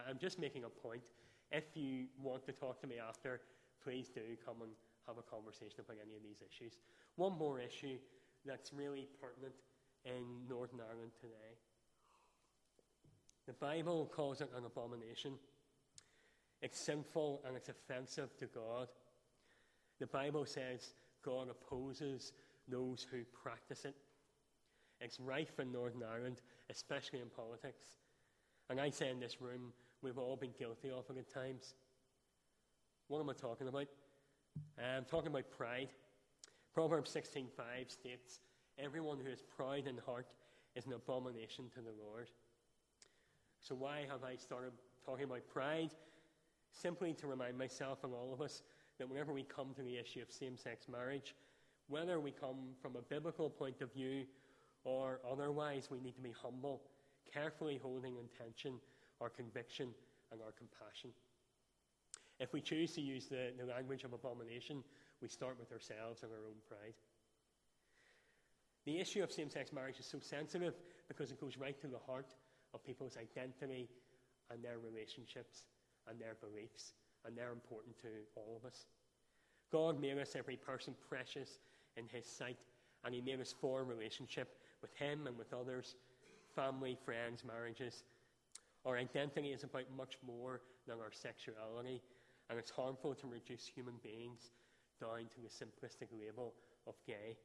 I'm 0.08 0.17
just 0.19 0.39
making 0.39 0.63
a 0.65 0.69
point. 0.69 1.01
If 1.51 1.75
you 1.75 2.06
want 2.21 2.45
to 2.45 2.51
talk 2.51 2.79
to 2.82 2.88
me 2.88 2.95
after, 2.97 3.41
please 3.84 4.10
do 4.10 4.21
come 4.45 4.62
and 4.62 4.71
have 5.08 5.17
a 5.17 5.23
conversation 5.23 5.82
about 5.82 5.97
any 6.01 6.15
of 6.15 6.23
these 6.23 6.41
issues. 6.41 6.77
One 7.15 7.38
more 7.38 7.60
issue 7.60 7.97
that's 8.45 8.73
really 8.73 9.08
pertinent 9.21 9.53
in 10.06 10.47
Northern 10.49 10.79
Ireland 10.79 11.12
today. 11.19 11.58
The 13.47 13.53
Bible 13.53 14.10
calls 14.13 14.41
it 14.41 14.49
an 14.58 14.65
abomination. 14.65 15.34
It's 16.62 16.79
sinful 16.79 17.41
and 17.45 17.58
it's 17.58 17.69
offensive 17.69 18.38
to 18.38 18.45
God. 18.45 18.88
The 19.99 20.08
Bible 20.08 20.45
says 20.45 20.93
God 21.23 21.49
opposes 21.49 22.34
those 22.67 23.06
who 23.10 23.23
practice 23.43 23.86
it. 23.86 23.95
It's 25.01 25.19
rife 25.19 25.60
in 25.60 25.71
Northern 25.71 26.03
Ireland, 26.03 26.41
especially 26.69 27.19
in 27.19 27.27
politics. 27.27 27.97
And 28.69 28.79
I 28.79 28.89
say 28.89 29.10
in 29.10 29.19
this 29.19 29.41
room, 29.41 29.73
we've 30.01 30.17
all 30.17 30.38
been 30.38 30.53
guilty 30.58 30.89
of 30.89 31.06
it 31.10 31.17
at 31.17 31.29
times. 31.29 31.75
What 33.10 33.19
am 33.19 33.29
I 33.29 33.34
talking 33.34 33.67
about? 33.67 33.88
I'm 34.82 35.06
talking 35.06 35.27
about 35.27 35.49
pride. 35.51 35.89
Proverbs 36.73 37.12
16:5 37.12 37.91
states, 37.91 38.41
"Everyone 38.79 39.19
who 39.19 39.29
is 39.29 39.43
proud 39.43 39.86
in 39.86 39.97
heart 39.99 40.33
is 40.73 40.88
an 40.88 40.93
abomination 40.93 41.69
to 41.69 41.81
the 41.81 41.91
Lord." 41.91 42.31
So 43.59 43.75
why 43.75 44.05
have 44.05 44.23
I 44.23 44.36
started 44.36 44.73
talking 45.05 45.25
about 45.25 45.47
pride? 45.47 45.95
Simply 46.71 47.13
to 47.13 47.27
remind 47.27 47.57
myself 47.57 48.03
and 48.03 48.13
all 48.13 48.33
of 48.33 48.41
us 48.41 48.63
that 48.97 49.07
whenever 49.07 49.31
we 49.31 49.43
come 49.43 49.73
to 49.75 49.83
the 49.83 49.97
issue 49.97 50.21
of 50.21 50.31
same 50.31 50.57
sex 50.57 50.88
marriage, 50.88 51.36
whether 51.88 52.19
we 52.19 52.31
come 52.31 52.75
from 52.81 52.95
a 52.95 53.01
biblical 53.03 53.49
point 53.49 53.81
of 53.81 53.93
view 53.93 54.25
or 54.83 55.21
otherwise, 55.23 55.91
we 55.91 55.99
need 55.99 56.15
to 56.15 56.21
be 56.21 56.31
humble, 56.31 56.81
carefully 57.31 57.77
holding 57.77 58.17
in 58.17 58.27
tension 58.29 58.81
our 59.21 59.29
conviction 59.29 59.93
and 60.31 60.41
our 60.41 60.51
compassion. 60.51 61.13
If 62.39 62.51
we 62.51 62.62
choose 62.62 62.93
to 62.93 63.01
use 63.01 63.27
the, 63.27 63.53
the 63.57 63.65
language 63.65 64.03
of 64.03 64.13
abomination, 64.13 64.83
we 65.23 65.29
start 65.29 65.55
with 65.57 65.71
ourselves 65.71 66.21
and 66.21 66.31
our 66.31 66.45
own 66.45 66.59
pride. 66.67 66.93
The 68.86 68.99
issue 68.99 69.23
of 69.23 69.31
same 69.31 69.49
sex 69.49 69.71
marriage 69.71 69.97
is 69.97 70.05
so 70.05 70.19
sensitive 70.19 70.73
because 71.07 71.31
it 71.31 71.39
goes 71.39 71.57
right 71.57 71.79
to 71.79 71.88
the 71.88 72.03
heart 72.05 72.36
of 72.73 72.83
people's 72.83 73.15
identity 73.15 73.88
and 74.51 74.62
their 74.62 74.79
relationships 74.79 75.63
and 76.09 76.19
their 76.19 76.36
beliefs 76.41 76.91
and 77.25 77.38
they're 77.38 77.53
important 77.53 77.97
to 77.99 78.09
all 78.36 78.59
of 78.62 78.67
us. 78.67 78.86
God 79.71 80.01
made 80.01 80.17
us, 80.17 80.36
every 80.36 80.57
person, 80.57 80.93
precious 81.07 81.59
in 81.95 82.03
His 82.12 82.25
sight, 82.25 82.57
and 83.05 83.15
He 83.15 83.21
made 83.21 83.39
us 83.39 83.55
for 83.59 83.79
a 83.79 83.83
relationship 83.83 84.57
with 84.81 84.93
Him 84.95 85.25
and 85.27 85.38
with 85.38 85.53
others, 85.53 85.95
family, 86.53 86.97
friends, 87.05 87.43
marriages. 87.45 88.03
Our 88.86 88.97
identity 88.97 89.49
is 89.53 89.63
about 89.63 89.86
much 89.95 90.17
more 90.27 90.59
than 90.86 90.97
our 90.99 91.12
sexuality, 91.13 92.01
and 92.49 92.59
it's 92.59 92.69
harmful 92.69 93.15
to 93.15 93.27
reduce 93.27 93.65
human 93.65 93.95
beings 94.03 94.51
down 94.99 95.29
to 95.34 95.41
the 95.41 95.49
simplistic 95.49 96.08
label 96.12 96.53
of 96.88 96.95
gay. 97.06 97.38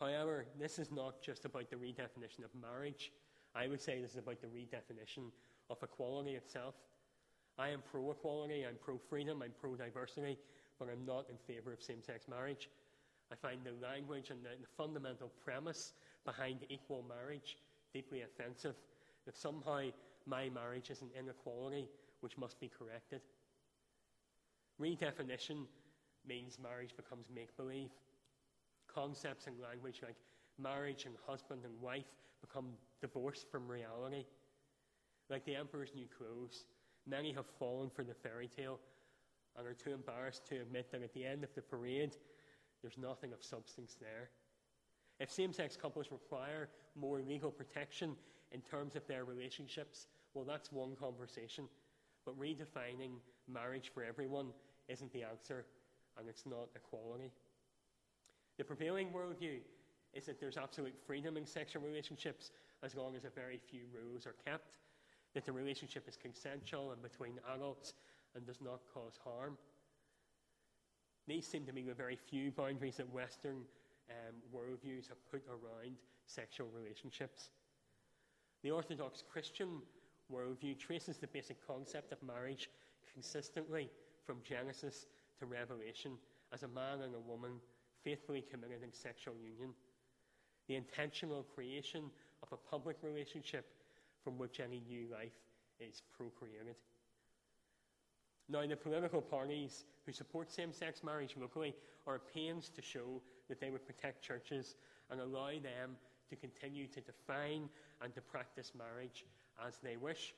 However, 0.00 0.46
this 0.58 0.78
is 0.78 0.90
not 0.90 1.22
just 1.22 1.44
about 1.44 1.70
the 1.70 1.76
redefinition 1.76 2.44
of 2.44 2.50
marriage. 2.60 3.12
I 3.54 3.68
would 3.68 3.80
say 3.80 4.00
this 4.00 4.12
is 4.12 4.18
about 4.18 4.40
the 4.40 4.48
redefinition 4.48 5.30
of 5.70 5.78
equality 5.82 6.34
itself. 6.34 6.74
I 7.58 7.68
am 7.68 7.82
pro 7.90 8.10
equality, 8.10 8.66
I'm 8.66 8.76
pro 8.84 8.98
freedom, 8.98 9.42
I'm 9.42 9.52
pro 9.60 9.76
diversity, 9.76 10.38
but 10.78 10.88
I'm 10.90 11.06
not 11.06 11.26
in 11.30 11.36
favour 11.46 11.72
of 11.72 11.82
same 11.82 12.02
sex 12.02 12.26
marriage. 12.28 12.68
I 13.32 13.36
find 13.36 13.60
the 13.64 13.86
language 13.86 14.30
and 14.30 14.44
the, 14.44 14.50
the, 14.60 14.66
fundamental 14.76 15.30
premise 15.44 15.92
behind 16.24 16.60
equal 16.68 17.04
marriage 17.08 17.56
deeply 17.92 18.22
offensive, 18.22 18.74
that 19.24 19.36
somehow 19.36 19.84
my 20.26 20.50
marriage 20.50 20.90
is 20.90 21.00
an 21.00 21.08
inequality 21.18 21.88
which 22.20 22.36
must 22.36 22.58
be 22.60 22.68
corrected. 22.76 23.20
Redefinition 24.80 25.66
means 26.26 26.58
marriage 26.62 26.96
becomes 26.96 27.26
make 27.34 27.56
believe. 27.56 27.90
Concepts 28.92 29.46
and 29.46 29.56
language 29.60 30.00
like 30.02 30.16
marriage 30.58 31.04
and 31.06 31.14
husband 31.26 31.62
and 31.64 31.80
wife 31.80 32.10
become 32.40 32.70
divorced 33.00 33.50
from 33.50 33.68
reality. 33.68 34.24
Like 35.30 35.44
the 35.44 35.56
emperor's 35.56 35.92
new 35.94 36.06
clothes, 36.16 36.66
Many 37.06 37.32
have 37.32 37.46
fallen 37.58 37.90
for 37.90 38.02
the 38.02 38.14
fairy 38.14 38.48
tale 38.48 38.80
and 39.56 39.66
are 39.66 39.74
too 39.74 39.92
embarrassed 39.92 40.46
to 40.46 40.56
admit 40.56 40.90
that 40.90 41.02
at 41.02 41.12
the 41.12 41.24
end 41.24 41.44
of 41.44 41.54
the 41.54 41.60
parade, 41.60 42.16
there's 42.80 42.98
nothing 42.98 43.32
of 43.32 43.42
substance 43.42 43.96
there. 44.00 44.30
If 45.20 45.30
same 45.30 45.52
sex 45.52 45.76
couples 45.76 46.10
require 46.10 46.68
more 46.96 47.20
legal 47.20 47.50
protection 47.50 48.16
in 48.52 48.62
terms 48.62 48.96
of 48.96 49.06
their 49.06 49.24
relationships, 49.24 50.06
well, 50.32 50.44
that's 50.44 50.72
one 50.72 50.96
conversation. 50.96 51.68
But 52.24 52.38
redefining 52.38 53.18
marriage 53.48 53.90
for 53.92 54.04
everyone 54.04 54.48
isn't 54.88 55.12
the 55.12 55.24
answer, 55.24 55.66
and 56.18 56.28
it's 56.28 56.46
not 56.46 56.68
equality. 56.74 57.30
The 58.58 58.64
prevailing 58.64 59.10
worldview 59.10 59.58
is 60.12 60.26
that 60.26 60.40
there's 60.40 60.56
absolute 60.56 60.94
freedom 61.06 61.36
in 61.36 61.46
sexual 61.46 61.82
relationships 61.82 62.50
as 62.82 62.94
long 62.94 63.16
as 63.16 63.24
a 63.24 63.30
very 63.30 63.58
few 63.70 63.82
rules 63.92 64.26
are 64.26 64.36
kept, 64.44 64.76
that 65.34 65.44
the 65.44 65.52
relationship 65.52 66.08
is 66.08 66.16
consensual 66.16 66.92
and 66.92 67.02
between 67.02 67.40
adults 67.54 67.94
and 68.34 68.46
does 68.46 68.60
not 68.60 68.80
cause 68.92 69.18
harm. 69.24 69.56
These 71.26 71.46
seem 71.46 71.64
to 71.66 71.72
be 71.72 71.82
the 71.82 71.94
very 71.94 72.16
few 72.16 72.50
boundaries 72.50 72.96
that 72.98 73.12
Western 73.12 73.62
um, 74.10 74.34
worldviews 74.54 75.08
have 75.08 75.18
put 75.30 75.42
around 75.48 75.96
sexual 76.26 76.68
relationships. 76.74 77.50
The 78.62 78.70
Orthodox 78.70 79.22
Christian 79.30 79.80
worldview 80.32 80.78
traces 80.78 81.18
the 81.18 81.26
basic 81.26 81.64
concept 81.66 82.12
of 82.12 82.22
marriage 82.22 82.70
consistently 83.12 83.90
from 84.24 84.38
Genesis 84.44 85.06
to 85.38 85.46
Revelation 85.46 86.12
as 86.52 86.62
a 86.62 86.68
man 86.68 87.02
and 87.02 87.14
a 87.14 87.20
woman 87.20 87.52
faithfully 88.02 88.44
committed 88.50 88.82
in 88.82 88.92
sexual 88.92 89.34
union. 89.34 89.70
The 90.68 90.76
intentional 90.76 91.42
creation 91.42 92.04
of 92.42 92.52
a 92.52 92.70
public 92.70 92.96
relationship 93.02 93.66
from 94.22 94.38
which 94.38 94.60
any 94.60 94.82
new 94.86 95.06
life 95.12 95.36
is 95.80 96.02
procreated. 96.16 96.76
Now, 98.48 98.66
the 98.66 98.76
political 98.76 99.22
parties 99.22 99.84
who 100.04 100.12
support 100.12 100.50
same 100.50 100.72
sex 100.72 101.02
marriage 101.02 101.34
locally 101.40 101.74
are 102.06 102.20
pains 102.34 102.68
to 102.70 102.82
show 102.82 103.22
that 103.48 103.60
they 103.60 103.70
would 103.70 103.86
protect 103.86 104.22
churches 104.22 104.76
and 105.10 105.20
allow 105.20 105.50
them 105.50 105.96
to 106.28 106.36
continue 106.36 106.86
to 106.88 107.00
define 107.00 107.68
and 108.02 108.14
to 108.14 108.20
practice 108.20 108.72
marriage 108.76 109.24
as 109.66 109.78
they 109.78 109.96
wish. 109.96 110.34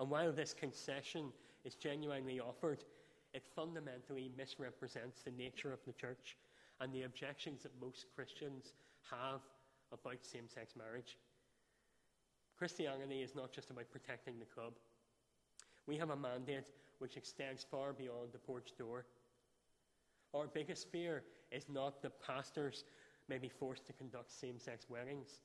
And 0.00 0.10
while 0.10 0.32
this 0.32 0.54
concession 0.54 1.32
is 1.64 1.74
genuinely 1.74 2.40
offered, 2.40 2.84
it 3.32 3.44
fundamentally 3.54 4.30
misrepresents 4.36 5.22
the 5.22 5.30
nature 5.30 5.72
of 5.72 5.80
the 5.86 5.92
church 5.92 6.36
and 6.80 6.92
the 6.92 7.02
objections 7.02 7.62
that 7.62 7.72
most 7.80 8.06
Christians 8.14 8.74
have 9.10 9.40
about 9.92 10.24
same 10.24 10.48
sex 10.48 10.74
marriage. 10.76 11.18
Christianity 12.56 13.22
is 13.22 13.34
not 13.34 13.52
just 13.52 13.70
about 13.70 13.90
protecting 13.90 14.38
the 14.38 14.44
club. 14.44 14.74
We 15.86 15.96
have 15.98 16.10
a 16.10 16.16
mandate 16.16 16.70
which 16.98 17.16
extends 17.16 17.64
far 17.68 17.92
beyond 17.92 18.32
the 18.32 18.38
porch 18.38 18.70
door. 18.78 19.06
Our 20.32 20.46
biggest 20.46 20.90
fear 20.90 21.22
is 21.50 21.66
not 21.68 22.02
that 22.02 22.22
pastors 22.22 22.84
may 23.28 23.38
be 23.38 23.48
forced 23.48 23.86
to 23.86 23.92
conduct 23.92 24.30
same 24.32 24.58
sex 24.58 24.86
weddings. 24.88 25.40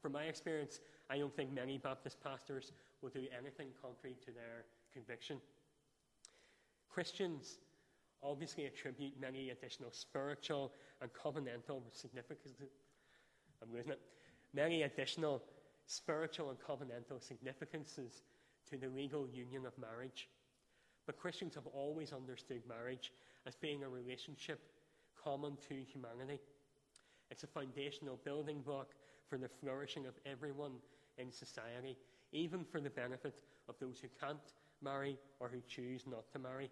From 0.00 0.12
my 0.12 0.24
experience, 0.24 0.80
I 1.12 1.18
don't 1.18 1.36
think 1.36 1.52
many 1.52 1.76
Baptist 1.76 2.22
pastors 2.24 2.72
will 3.02 3.10
do 3.10 3.26
anything 3.38 3.68
contrary 3.82 4.16
to 4.24 4.32
their 4.32 4.64
conviction. 4.94 5.36
Christians 6.88 7.58
obviously 8.22 8.64
attribute 8.64 9.20
many 9.20 9.50
additional 9.50 9.90
spiritual 9.92 10.72
and 11.02 11.10
covenantal 11.12 11.82
significance. 11.90 12.62
I'm 13.62 13.70
losing 13.74 13.92
it. 13.92 14.00
Many 14.54 14.84
additional 14.84 15.42
spiritual 15.84 16.48
and 16.48 16.58
covenantal 16.58 17.22
significances 17.22 18.22
to 18.70 18.78
the 18.78 18.88
legal 18.88 19.28
union 19.28 19.66
of 19.66 19.76
marriage. 19.76 20.30
But 21.04 21.18
Christians 21.18 21.54
have 21.56 21.66
always 21.66 22.14
understood 22.14 22.62
marriage 22.66 23.12
as 23.46 23.54
being 23.54 23.84
a 23.84 23.88
relationship 23.88 24.60
common 25.22 25.58
to 25.68 25.74
humanity. 25.74 26.40
It's 27.30 27.42
a 27.42 27.48
foundational 27.48 28.18
building 28.24 28.62
block 28.62 28.94
for 29.28 29.36
the 29.36 29.48
flourishing 29.48 30.06
of 30.06 30.14
everyone 30.24 30.72
in 31.18 31.30
society, 31.30 31.96
even 32.32 32.64
for 32.64 32.80
the 32.80 32.90
benefit 32.90 33.34
of 33.68 33.74
those 33.80 34.00
who 34.00 34.08
can't 34.20 34.54
marry 34.82 35.18
or 35.40 35.48
who 35.48 35.60
choose 35.68 36.06
not 36.06 36.30
to 36.32 36.38
marry. 36.38 36.70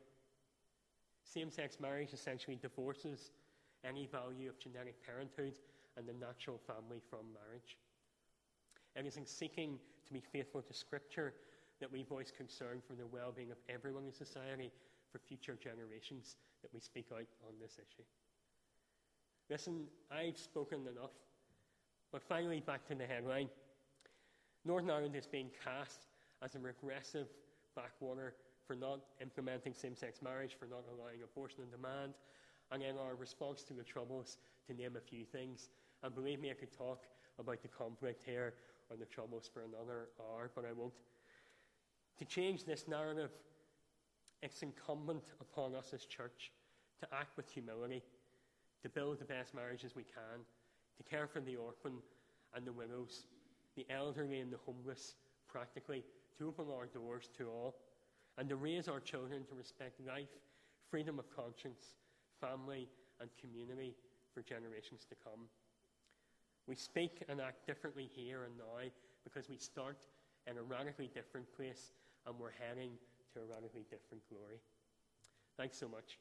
Same 1.24 1.50
sex 1.50 1.79
marriage 1.81 2.12
essentially 2.12 2.59
divorces 2.61 3.31
any 3.85 4.07
value 4.07 4.48
of 4.48 4.59
genetic 4.59 4.94
parenthood 5.05 5.59
and 5.96 6.07
the 6.07 6.12
natural 6.12 6.59
family 6.66 7.00
from 7.09 7.20
marriage. 7.33 7.76
It 8.96 9.07
is 9.07 9.16
in 9.16 9.26
seeking 9.26 9.79
to 10.07 10.12
be 10.12 10.20
faithful 10.20 10.62
to 10.62 10.74
Scripture 10.74 11.35
that 11.81 11.90
we 11.90 12.03
voice 12.03 12.33
concern 12.37 12.83
for 12.87 12.94
the 12.94 13.07
well 13.07 13.33
being 13.35 13.50
of 13.50 13.59
everyone 13.68 14.05
in 14.05 14.12
society 14.12 14.70
for 15.11 15.18
future 15.18 15.57
generations 15.62 16.37
that 16.62 16.72
we 16.74 16.81
speak 16.81 17.07
out 17.12 17.26
on 17.46 17.55
this 17.61 17.74
issue. 17.74 18.03
Listen, 19.48 19.87
I've 20.11 20.38
spoken 20.38 20.81
enough. 20.81 21.11
But 22.12 22.22
finally, 22.22 22.61
back 22.61 22.87
to 22.88 22.94
the 22.94 23.07
headline. 23.07 23.48
Northern 24.64 24.90
Ireland 24.90 25.16
is 25.16 25.26
being 25.26 25.50
cast 25.64 26.06
as 26.42 26.54
a 26.54 26.58
regressive 26.58 27.28
backwater 27.74 28.34
for 28.66 28.74
not 28.76 29.00
implementing 29.20 29.74
same 29.74 29.96
sex 29.96 30.20
marriage, 30.22 30.56
for 30.58 30.66
not 30.66 30.84
allowing 30.92 31.22
abortion 31.22 31.60
on 31.62 31.70
demand, 31.70 32.14
and 32.70 32.82
in 32.82 32.96
our 32.98 33.14
response 33.14 33.62
to 33.64 33.74
the 33.74 33.82
troubles, 33.82 34.36
to 34.66 34.74
name 34.74 34.96
a 34.96 35.00
few 35.00 35.24
things. 35.24 35.70
And 36.02 36.14
believe 36.14 36.40
me, 36.40 36.50
I 36.50 36.54
could 36.54 36.72
talk 36.72 37.04
about 37.38 37.62
the 37.62 37.68
conflict 37.68 38.22
here 38.24 38.54
or 38.90 38.96
the 38.96 39.06
troubles 39.06 39.50
for 39.52 39.62
another 39.62 40.08
hour, 40.20 40.50
but 40.54 40.64
I 40.64 40.72
won't. 40.72 40.92
To 42.18 42.24
change 42.24 42.64
this 42.64 42.86
narrative, 42.86 43.30
it's 44.42 44.62
incumbent 44.62 45.24
upon 45.40 45.74
us 45.74 45.92
as 45.94 46.04
church 46.04 46.52
to 47.00 47.08
act 47.14 47.36
with 47.36 47.48
humility, 47.48 48.02
to 48.82 48.88
build 48.88 49.18
the 49.18 49.24
best 49.24 49.54
marriages 49.54 49.96
we 49.96 50.04
can, 50.04 50.44
to 50.96 51.02
care 51.02 51.26
for 51.26 51.40
the 51.40 51.56
orphan 51.56 51.94
and 52.54 52.66
the 52.66 52.72
widows, 52.72 53.24
the 53.76 53.87
elderly 53.90 54.40
and 54.40 54.52
the 54.52 54.59
homeless, 54.59 55.14
practically, 55.48 56.04
to 56.38 56.48
open 56.48 56.66
our 56.74 56.87
doors 56.87 57.28
to 57.38 57.48
all, 57.48 57.76
and 58.38 58.48
to 58.48 58.56
raise 58.56 58.88
our 58.88 59.00
children 59.00 59.44
to 59.46 59.54
respect 59.54 60.00
life, 60.06 60.28
freedom 60.90 61.18
of 61.18 61.26
conscience, 61.35 61.94
family, 62.40 62.88
and 63.20 63.28
community 63.40 63.94
for 64.33 64.42
generations 64.42 65.04
to 65.09 65.14
come. 65.22 65.46
We 66.66 66.76
speak 66.76 67.22
and 67.28 67.40
act 67.40 67.66
differently 67.66 68.09
here 68.14 68.44
and 68.44 68.56
now 68.56 68.88
because 69.24 69.48
we 69.48 69.56
start 69.56 69.98
in 70.46 70.56
a 70.56 70.62
radically 70.62 71.11
different 71.12 71.46
place 71.54 71.92
and 72.26 72.35
we're 72.38 72.52
heading 72.52 72.92
to 73.35 73.40
a 73.40 73.44
radically 73.44 73.85
different 73.90 74.22
glory. 74.28 74.61
Thanks 75.56 75.78
so 75.78 75.88
much. 75.88 76.18